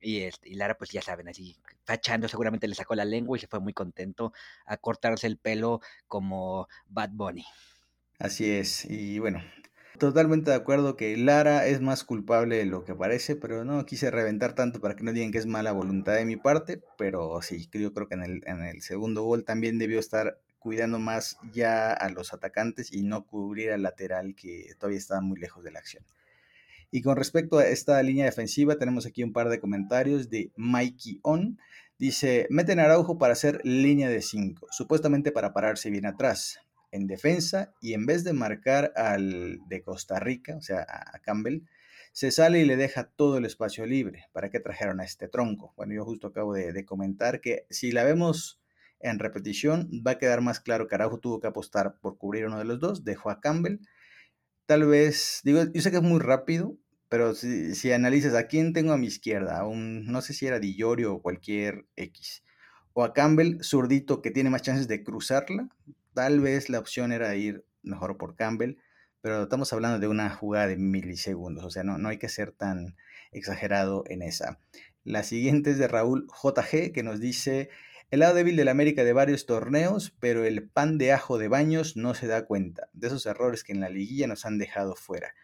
[0.00, 3.40] Y, este, y Lara, pues ya saben, así fachando, seguramente le sacó la lengua y
[3.40, 4.32] se fue muy contento
[4.66, 7.44] a cortarse el pelo como Bad Bunny.
[8.18, 9.42] Así es, y bueno,
[9.98, 14.10] Totalmente de acuerdo que Lara es más culpable de lo que parece, pero no quise
[14.10, 17.68] reventar tanto para que no digan que es mala voluntad de mi parte, pero sí,
[17.72, 21.92] yo creo que en el, en el segundo gol también debió estar cuidando más ya
[21.92, 25.78] a los atacantes y no cubrir al lateral que todavía estaba muy lejos de la
[25.78, 26.02] acción.
[26.90, 31.20] Y con respecto a esta línea defensiva, tenemos aquí un par de comentarios de Mikey
[31.22, 31.58] On.
[31.98, 36.58] Dice, meten a Araujo para hacer línea de 5, supuestamente para pararse bien atrás,
[36.92, 41.64] en defensa, y en vez de marcar al de Costa Rica, o sea, a Campbell,
[42.12, 44.28] se sale y le deja todo el espacio libre.
[44.32, 45.74] ¿Para qué trajeron a este tronco?
[45.76, 48.62] Bueno, yo justo acabo de, de comentar que si la vemos
[49.04, 52.58] en repetición, va a quedar más claro que Araujo tuvo que apostar por cubrir uno
[52.58, 53.78] de los dos, dejó a Campbell.
[54.66, 56.78] Tal vez, digo, yo sé que es muy rápido,
[57.10, 60.58] pero si, si analizas a quién tengo a mi izquierda, un, no sé si era
[60.58, 62.42] Di o cualquier X,
[62.94, 65.68] o a Campbell, zurdito, que tiene más chances de cruzarla,
[66.14, 68.78] tal vez la opción era ir mejor por Campbell,
[69.20, 72.52] pero estamos hablando de una jugada de milisegundos, o sea, no, no hay que ser
[72.52, 72.96] tan
[73.32, 74.58] exagerado en esa.
[75.04, 77.68] La siguiente es de Raúl JG, que nos dice,
[78.14, 81.96] el lado débil del América de varios torneos, pero el pan de ajo de baños
[81.96, 85.34] no se da cuenta de esos errores que en la liguilla nos han dejado fuera.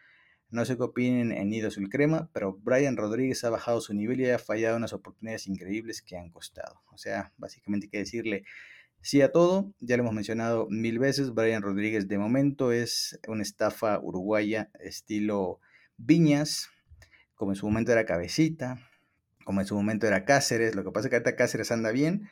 [0.50, 4.20] No sé qué opinen en Nido Azul Crema, pero Brian Rodríguez ha bajado su nivel
[4.20, 6.80] y ha fallado unas oportunidades increíbles que han costado.
[6.92, 8.44] O sea, básicamente hay que decirle
[9.00, 9.74] sí a todo.
[9.80, 11.34] Ya lo hemos mencionado mil veces.
[11.34, 15.58] Brian Rodríguez de momento es una estafa uruguaya estilo
[15.96, 16.70] Viñas,
[17.34, 18.78] como en su momento era Cabecita,
[19.44, 20.76] como en su momento era Cáceres.
[20.76, 22.30] Lo que pasa es que ahorita Cáceres anda bien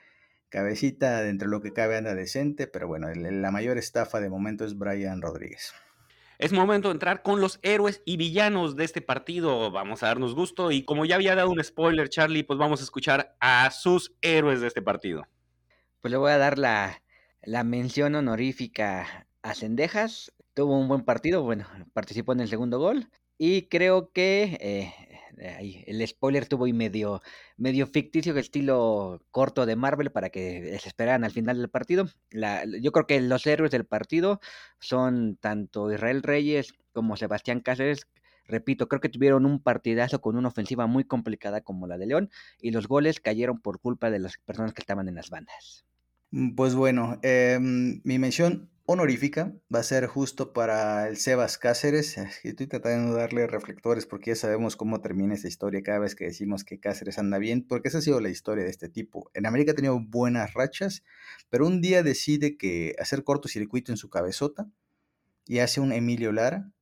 [0.49, 4.65] Cabecita, dentro de lo que cabe, anda decente, pero bueno, la mayor estafa de momento
[4.65, 5.75] es Brian Rodríguez.
[6.39, 9.73] Es momento de entrar con los héroes y villanos de este partido.
[9.73, 10.71] Vamos a darnos gusto.
[10.71, 14.61] Y como ya había dado un spoiler, Charlie, pues vamos a escuchar a sus héroes
[14.61, 15.27] de este partido.
[16.01, 17.03] Pues le voy a dar la,
[17.43, 20.33] la mención honorífica a Cendejas.
[20.55, 23.11] Tuvo un buen partido, bueno, participó en el segundo gol.
[23.39, 27.22] Y creo que eh, el spoiler tuvo y medio,
[27.57, 32.09] medio ficticio, estilo corto de Marvel para que se esperaran al final del partido.
[32.80, 34.41] Yo creo que los héroes del partido
[34.80, 38.07] son tanto Israel Reyes como Sebastián Cáceres.
[38.47, 42.30] Repito, creo que tuvieron un partidazo con una ofensiva muy complicada como la de León
[42.61, 45.84] y los goles cayeron por culpa de las personas que estaban en las bandas.
[46.30, 52.16] Mm, pues bueno, em, mi mención honorífica va a ser justo para el Sebas Cáceres.
[52.43, 56.24] Estoy tratando de darle reflectores porque ya sabemos cómo termina esta historia cada vez que
[56.24, 59.30] decimos que Cáceres anda bien, porque esa ha sido la historia de este tipo.
[59.34, 61.05] En América ha tenido buenas rachas,
[61.51, 64.66] pero un día decide que hacer cortocircuito en su cabezota
[65.45, 66.72] y hace un Emilio Lara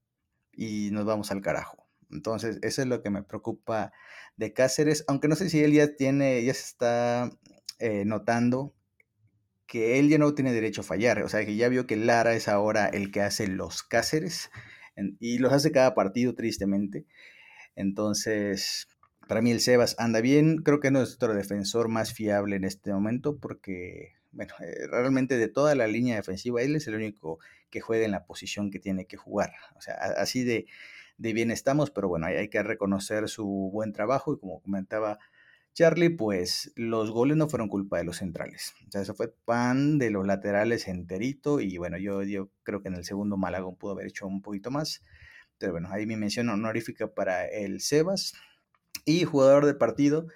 [0.53, 1.89] y nos vamos al carajo.
[2.13, 3.93] Entonces, eso es lo que me preocupa
[4.37, 7.31] de Cáceres, aunque no sé si él ya tiene, ya se está
[7.81, 8.76] eh, notando
[9.67, 11.23] que él ya no tiene derecho a fallar.
[11.23, 14.51] O sea, que ya vio que Lara es ahora el que hace los Cáceres
[15.21, 17.05] y los hace cada partido, tristemente.
[17.75, 18.89] Entonces,
[19.29, 20.59] para mí el Sebas anda bien.
[20.59, 25.49] Creo que es nuestro defensor más fiable en este momento porque bueno, eh, realmente de
[25.49, 27.39] toda la línea defensiva, él es el único
[27.71, 29.53] que juega en la posición que tiene que jugar.
[29.77, 30.67] O sea, así de,
[31.17, 35.19] bien estamos, pero bueno, hay que reconocer su buen trabajo y como comentaba
[35.77, 38.73] Charlie, pues los goles no fueron culpa de los centrales.
[38.89, 41.61] O sea, eso fue pan de los laterales enterito.
[41.61, 44.71] Y bueno, yo, yo creo que en el segundo Malagón pudo haber hecho un poquito
[44.71, 45.03] más.
[45.59, 48.33] Pero bueno, ahí mi mención honorífica para el Sebas.
[49.05, 50.29] Y jugador de partido,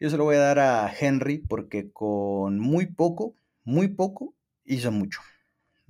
[0.00, 3.34] yo se lo voy a dar a Henry porque con muy poco,
[3.64, 4.34] muy poco,
[4.64, 5.20] hizo mucho.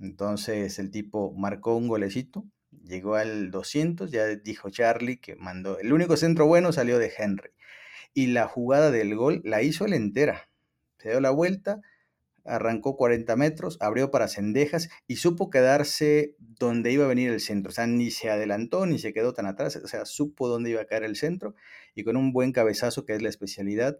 [0.00, 2.46] Entonces el tipo marcó un golecito,
[2.82, 7.50] llegó al 200, ya dijo Charlie que mandó, el único centro bueno salió de Henry
[8.14, 10.48] y la jugada del gol la hizo él entera.
[10.98, 11.80] Se dio la vuelta,
[12.44, 17.70] arrancó 40 metros, abrió para Cendejas y supo quedarse donde iba a venir el centro.
[17.70, 20.80] O sea, ni se adelantó ni se quedó tan atrás, o sea, supo dónde iba
[20.80, 21.54] a caer el centro
[21.94, 23.98] y con un buen cabezazo, que es la especialidad,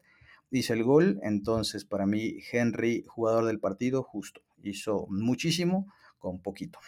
[0.50, 1.20] hizo el gol.
[1.22, 4.42] Entonces, para mí, Henry, jugador del partido, justo.
[4.62, 6.78] Hizo muchísimo con poquito.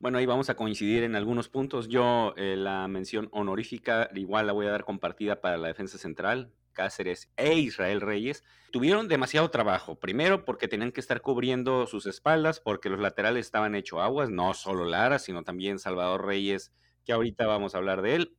[0.00, 1.88] Bueno, ahí vamos a coincidir en algunos puntos.
[1.88, 6.52] Yo eh, la mención honorífica igual la voy a dar compartida para la defensa central.
[6.72, 9.98] Cáceres e Israel Reyes tuvieron demasiado trabajo.
[9.98, 14.54] Primero porque tenían que estar cubriendo sus espaldas porque los laterales estaban hecho aguas, no
[14.54, 16.72] solo Lara, sino también Salvador Reyes,
[17.04, 18.36] que ahorita vamos a hablar de él.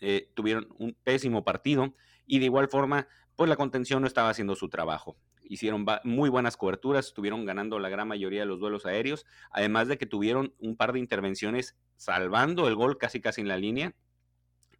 [0.00, 1.94] Eh, tuvieron un pésimo partido
[2.26, 5.16] y de igual forma, pues la contención no estaba haciendo su trabajo
[5.48, 9.98] hicieron muy buenas coberturas, estuvieron ganando la gran mayoría de los duelos aéreos, además de
[9.98, 13.94] que tuvieron un par de intervenciones salvando el gol casi casi en la línea.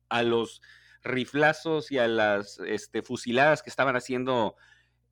[0.09, 0.63] A los
[1.03, 4.57] riflazos y a las este, fusiladas que estaban haciendo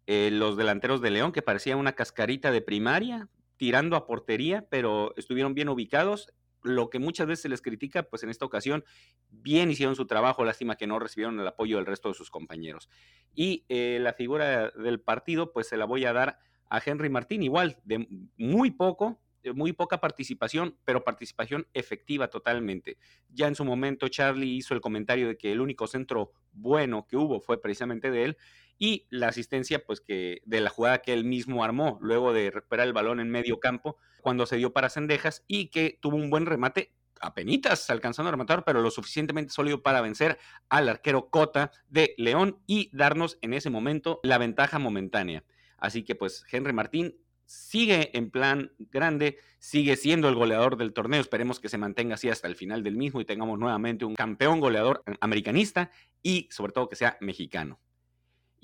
[0.07, 5.15] eh, los delanteros de León, que parecía una cascarita de primaria, tirando a portería, pero
[5.17, 6.33] estuvieron bien ubicados
[6.65, 8.85] lo que muchas veces se les critica, pues en esta ocasión
[9.31, 12.89] bien hicieron su trabajo, lástima que no recibieron el apoyo del resto de sus compañeros.
[13.35, 16.39] Y eh, la figura del partido, pues se la voy a dar
[16.71, 18.09] a Henry Martín, igual, de
[18.39, 22.97] muy poco, de muy poca participación, pero participación efectiva totalmente.
[23.29, 27.19] Ya en su momento Charlie hizo el comentario de que el único centro bueno que
[27.19, 28.37] hubo fue precisamente de él,
[28.79, 32.87] y la asistencia pues que de la jugada que él mismo armó luego de recuperar
[32.87, 36.47] el balón en medio campo cuando se dio para Cendejas y que tuvo un buen
[36.47, 42.15] remate apenitas alcanzando a rematar, pero lo suficientemente sólido para vencer al arquero Cota de
[42.19, 45.45] León y darnos en ese momento la ventaja momentánea.
[45.79, 47.17] Así que pues Henry Martín
[47.47, 52.29] sigue en plan grande, sigue siendo el goleador del torneo, esperemos que se mantenga así
[52.29, 55.91] hasta el final del mismo y tengamos nuevamente un campeón goleador americanista
[56.23, 57.81] y sobre todo que sea mexicano.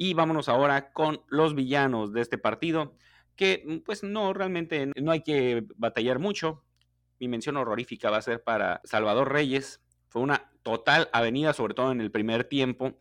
[0.03, 2.95] Y vámonos ahora con los villanos de este partido,
[3.37, 6.65] que mm, pues no, realmente no hay que batallar mucho.
[7.19, 9.83] Mi mención horrorífica va a ser para Salvador Reyes.
[10.09, 12.97] Fue una total avenida, sobre todo en el primer tiempo.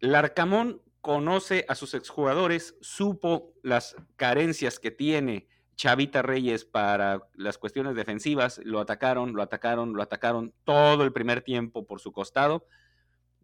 [0.00, 7.94] Larcamón conoce a sus exjugadores, supo las carencias que tiene Chavita Reyes para las cuestiones
[7.94, 12.64] defensivas, lo atacaron, lo atacaron, lo atacaron todo el primer tiempo por su costado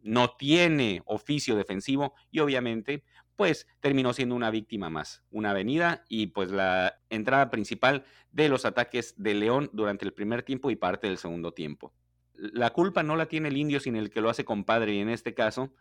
[0.04, 3.02] no tiene oficio defensivo y obviamente
[3.36, 8.64] pues terminó siendo una víctima más, una avenida y pues la entrada principal de los
[8.64, 11.92] ataques de León durante el primer tiempo y parte del segundo tiempo.
[12.34, 15.08] La culpa no la tiene el indio sin el que lo hace compadre y en
[15.08, 15.72] este caso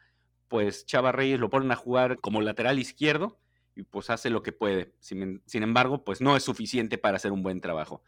[0.47, 3.39] pues Chava Reyes lo ponen a jugar como lateral izquierdo
[3.76, 4.93] y pues hace lo que puede.
[4.99, 8.03] Sin, sin embargo pues no es suficiente para hacer un buen trabajo.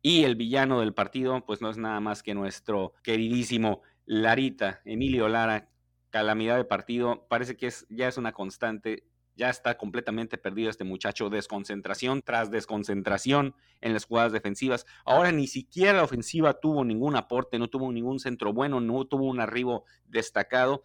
[0.00, 5.28] Y el villano del partido pues no es nada más que nuestro queridísimo Larita, Emilio
[5.28, 5.68] Lara,
[6.08, 9.04] calamidad de partido, parece que es, ya es una constante,
[9.36, 14.86] ya está completamente perdido este muchacho, desconcentración tras desconcentración en las jugadas defensivas.
[15.04, 19.26] Ahora ni siquiera la ofensiva tuvo ningún aporte, no tuvo ningún centro bueno, no tuvo
[19.26, 20.82] un arribo destacado.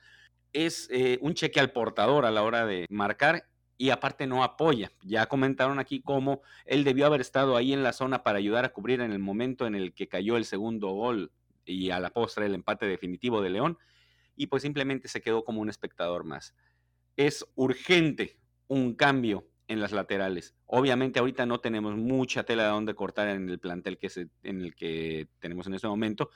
[0.52, 3.48] Es eh, un cheque al portador a la hora de marcar
[3.78, 4.92] y aparte no apoya.
[5.02, 8.74] Ya comentaron aquí cómo él debió haber estado ahí en la zona para ayudar a
[8.74, 11.32] cubrir en el momento en el que cayó el segundo gol
[11.66, 13.78] y a la postre el empate definitivo de León,
[14.36, 16.56] y pues simplemente se quedó como un espectador más.
[17.16, 20.56] Es urgente un cambio en las laterales.
[20.66, 24.62] Obviamente ahorita no tenemos mucha tela de donde cortar en el plantel que se, en
[24.62, 26.30] el que tenemos en este momento,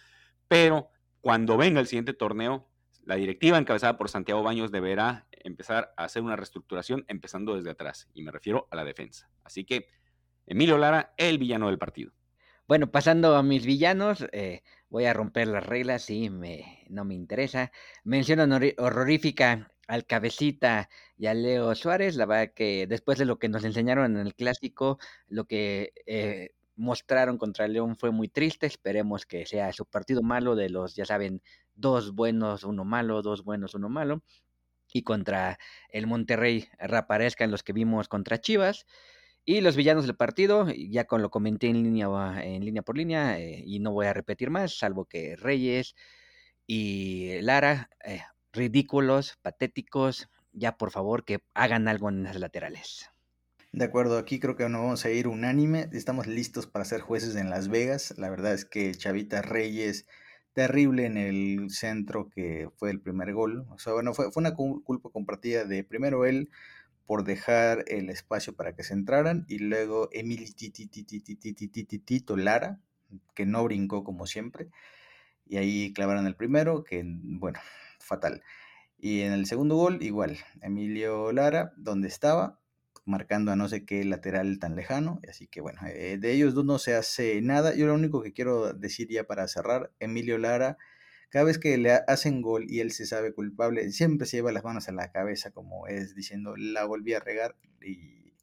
[0.48, 0.90] pero
[1.22, 2.70] cuando venga el siguiente torneo,
[3.04, 8.10] la directiva encabezada por Santiago Baños deberá empezar a hacer una reestructuración empezando desde atrás,
[8.14, 9.30] y me refiero a la defensa.
[9.44, 9.88] Así que
[10.46, 12.12] Emilio Lara, el villano del partido.
[12.68, 17.16] Bueno, pasando a mis villanos, eh, voy a romper las reglas, y me, no me
[17.16, 17.72] interesa.
[18.04, 18.40] Mención
[18.78, 23.64] horrorífica al Cabecita y a Leo Suárez, la verdad que después de lo que nos
[23.64, 29.46] enseñaron en el clásico, lo que eh, mostraron contra León fue muy triste, esperemos que
[29.46, 31.42] sea su partido malo de los, ya saben,
[31.76, 34.24] dos buenos, uno malo, dos buenos, uno malo,
[34.94, 35.58] y contra
[35.90, 38.86] el Monterrey reaparezcan los que vimos contra Chivas.
[39.50, 42.10] Y los villanos del partido, ya con lo comenté en línea,
[42.44, 45.96] en línea por línea, eh, y no voy a repetir más, salvo que Reyes
[46.66, 53.10] y Lara, eh, ridículos, patéticos, ya por favor que hagan algo en las laterales.
[53.72, 55.88] De acuerdo, aquí creo que no vamos a ir unánime.
[55.94, 58.16] Estamos listos para ser jueces en Las Vegas.
[58.18, 60.08] La verdad es que Chavita Reyes,
[60.52, 63.66] terrible en el centro que fue el primer gol.
[63.70, 66.50] O sea, bueno, fue, fue una culpa compartida de primero él
[67.08, 70.52] por dejar el espacio para que se entraran y luego Emily
[72.06, 72.80] Tito Lara,
[73.34, 74.68] que no brincó como siempre.
[75.46, 77.60] Y ahí clavaron el primero, que bueno,
[78.00, 78.44] fatal.
[79.00, 82.60] Y en el segundo gol, igual, Emilio Lara, donde estaba,
[83.06, 85.22] marcando a no sé qué lateral tan lejano.
[85.30, 87.74] Así que bueno, eh, de ellos dos no se hace nada.
[87.74, 90.78] Yo lo único que quiero decir ya para cerrar, Emilio Lara,
[91.30, 94.64] cada vez que le hacen gol y él se sabe culpable, siempre se lleva las
[94.64, 97.56] manos a la cabeza como es diciendo, la volví a regar.
[97.82, 98.34] Y...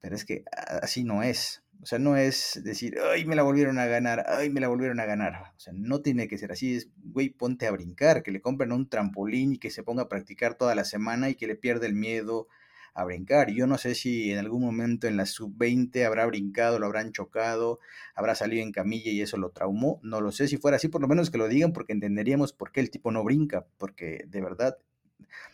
[0.00, 0.44] Pero es que
[0.82, 1.62] así no es.
[1.82, 5.00] O sea, no es decir, ay, me la volvieron a ganar, ay, me la volvieron
[5.00, 5.52] a ganar.
[5.56, 6.76] O sea, no tiene que ser así.
[6.76, 10.08] Es, güey, ponte a brincar, que le compren un trampolín y que se ponga a
[10.08, 12.48] practicar toda la semana y que le pierda el miedo
[12.96, 13.50] a brincar.
[13.50, 17.78] Yo no sé si en algún momento en la sub-20 habrá brincado, lo habrán chocado,
[18.14, 20.00] habrá salido en camilla y eso lo traumó.
[20.02, 20.48] No lo sé.
[20.48, 23.12] Si fuera así, por lo menos que lo digan porque entenderíamos por qué el tipo
[23.12, 23.66] no brinca.
[23.76, 24.78] Porque de verdad,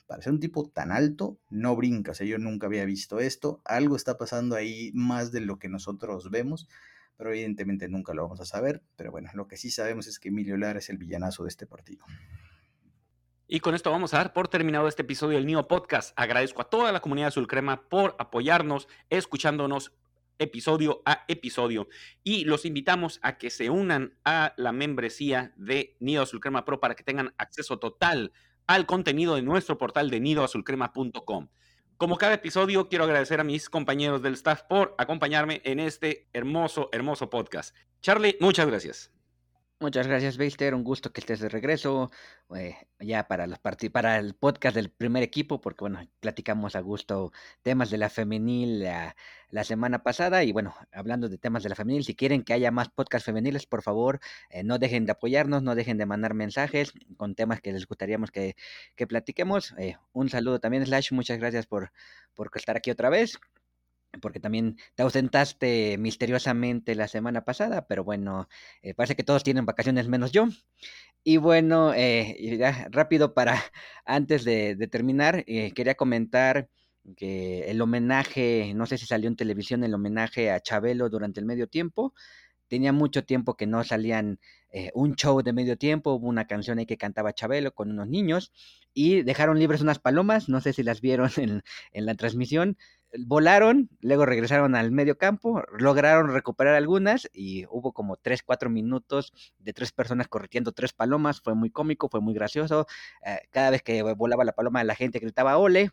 [0.06, 2.12] para ser un tipo tan alto, no brinca.
[2.12, 3.60] O sea, yo nunca había visto esto.
[3.64, 6.68] Algo está pasando ahí más de lo que nosotros vemos.
[7.16, 8.84] Pero evidentemente nunca lo vamos a saber.
[8.94, 11.66] Pero bueno, lo que sí sabemos es que Emilio Lara es el villanazo de este
[11.66, 12.06] partido.
[13.54, 16.18] Y con esto vamos a dar por terminado este episodio del NIO Podcast.
[16.18, 19.92] Agradezco a toda la comunidad Azul Crema por apoyarnos, escuchándonos
[20.38, 21.86] episodio a episodio.
[22.24, 26.80] Y los invitamos a que se unan a la membresía de Nido Azul Crema Pro
[26.80, 28.32] para que tengan acceso total
[28.66, 31.48] al contenido de nuestro portal de nidoazulcrema.com.
[31.98, 36.88] Como cada episodio, quiero agradecer a mis compañeros del staff por acompañarme en este hermoso,
[36.90, 37.76] hermoso podcast.
[38.00, 39.12] Charlie, muchas gracias.
[39.82, 40.76] Muchas gracias, Beister.
[40.76, 42.12] Un gusto que estés de regreso.
[42.54, 43.58] Eh, ya para los
[43.92, 48.84] para el podcast del primer equipo, porque bueno, platicamos a gusto temas de la femenil
[48.84, 50.44] la, semana pasada.
[50.44, 53.66] Y bueno, hablando de temas de la femenil, si quieren que haya más podcasts femeniles,
[53.66, 54.20] por favor,
[54.50, 58.30] eh, no dejen de apoyarnos, no dejen de mandar mensajes con temas que les gustaríamos
[58.30, 58.54] que,
[58.94, 59.74] que platiquemos.
[59.78, 61.12] Eh, un saludo también, Slash.
[61.12, 61.90] Muchas gracias por,
[62.34, 63.36] por estar aquí otra vez
[64.20, 68.48] porque también te ausentaste misteriosamente la semana pasada, pero bueno,
[68.82, 70.48] eh, parece que todos tienen vacaciones menos yo.
[71.24, 73.54] Y bueno, eh, ya rápido para
[74.04, 76.68] antes de, terminar, eh, quería comentar
[77.16, 81.46] que el homenaje, no sé si salió en televisión el homenaje a Chabelo durante el
[81.46, 82.14] medio tiempo.
[82.68, 84.40] Tenía mucho tiempo que no salían
[84.94, 88.52] un show de medio tiempo, hubo una canción ahí que cantaba Chabelo con unos niños
[88.94, 91.62] y dejaron libres unas palomas, no sé si las vieron en,
[91.92, 92.76] en la transmisión,
[93.18, 99.32] volaron, luego regresaron al medio campo, lograron recuperar algunas y hubo como 3, 4 minutos
[99.58, 102.86] de tres personas corriendo tres palomas, fue muy cómico, fue muy gracioso,
[103.24, 105.90] eh, cada vez que volaba la paloma la gente gritaba ole.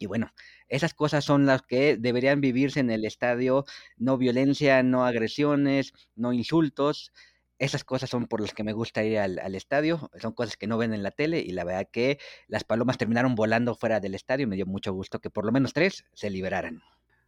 [0.00, 0.32] Y bueno,
[0.68, 3.64] esas cosas son las que deberían vivirse en el estadio,
[3.96, 7.12] no violencia, no agresiones, no insultos,
[7.58, 10.78] esas cosas son por las que me gusta ir al, estadio, son cosas que no
[10.78, 14.46] ven en la tele y la verdad que las palomas terminaron volando fuera del estadio,
[14.46, 16.82] me dio mucho gusto que por lo menos tres se liberaran.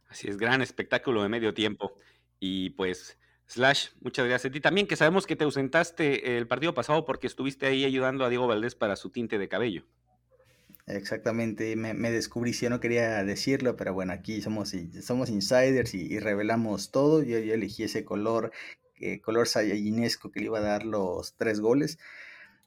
[0.07, 1.93] Así es, gran espectáculo de medio tiempo.
[2.39, 3.17] Y pues,
[3.47, 7.27] Slash, muchas gracias a ti también, que sabemos que te ausentaste el partido pasado porque
[7.27, 9.85] estuviste ahí ayudando a Diego Valdés para su tinte de cabello.
[10.87, 16.19] Exactamente, me, descubrí, si yo no quería decirlo, pero bueno, aquí somos, somos insiders y,
[16.19, 17.23] revelamos todo.
[17.23, 18.51] Yo, yo elegí ese color
[19.23, 21.97] color sayayinesco que le iba a dar los tres goles.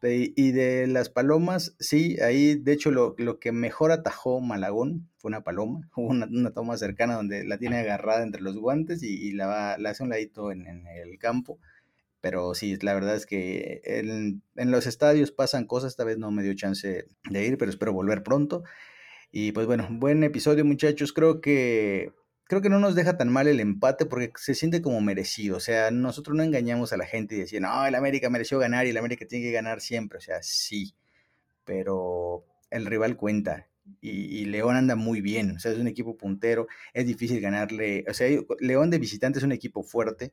[0.02, 5.42] y de las palomas, sí, ahí de hecho lo, que mejor atajó Malagón fue una
[5.44, 5.88] paloma.
[5.96, 10.02] Hubo una, toma cercana donde la tiene agarrada entre los guantes y, la, la hace
[10.02, 11.58] un ladito en, el campo.
[12.20, 15.92] Pero sí, la verdad es que en, en, los estadios pasan cosas.
[15.92, 18.64] Esta vez no me dio chance de ir, pero espero volver pronto.
[19.36, 21.12] Y pues bueno, buen episodio muchachos.
[21.12, 22.12] Creo que
[22.44, 25.56] creo que no nos deja tan mal el empate porque se siente como merecido.
[25.56, 28.86] O sea, nosotros no engañamos a la gente y decir, no, el América mereció ganar
[28.86, 30.18] y el América tiene que ganar siempre.
[30.18, 30.94] O sea, sí,
[31.64, 33.68] pero el rival cuenta.
[34.00, 38.14] Y, León anda muy bien, o sea, es un equipo puntero, es difícil ganarle, o
[38.14, 38.26] sea,
[38.60, 40.32] León de visitante es un equipo fuerte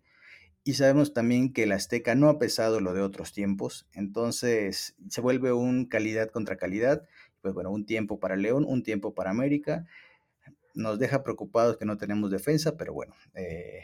[0.63, 5.19] y sabemos también que el Azteca no ha pesado lo de otros tiempos, entonces se
[5.19, 7.03] vuelve un calidad contra calidad,
[7.41, 9.85] pues bueno, un tiempo para León, un tiempo para América
[10.75, 13.81] nos deja preocupados que no tenemos defensa, pero bueno, eh,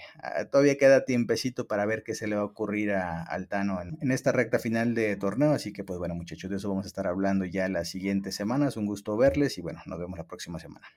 [0.51, 4.11] todavía queda tiempecito para ver qué se le va a ocurrir a Altano en, en,
[4.11, 7.07] esta recta final de torneo, así que pues bueno muchachos, de eso vamos a estar
[7.07, 10.87] hablando ya las siguientes semanas, un gusto verles y bueno, nos vemos la próxima semana.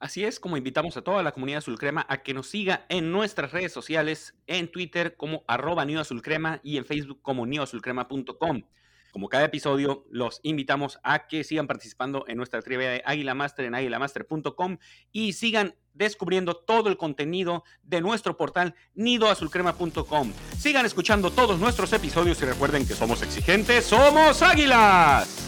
[0.00, 3.50] Así es como invitamos a toda la comunidad azulcrema a que nos siga en nuestras
[3.50, 8.62] redes sociales, en Twitter como arroba Azulcrema y en Facebook como neoazulcrema.com.
[9.18, 13.64] Como cada episodio, los invitamos a que sigan participando en nuestra trivia de Águila Master
[13.64, 14.78] en águilamaster.com
[15.10, 20.32] y sigan descubriendo todo el contenido de nuestro portal nidoazulcrema.com.
[20.56, 25.47] Sigan escuchando todos nuestros episodios y recuerden que somos exigentes, somos águilas.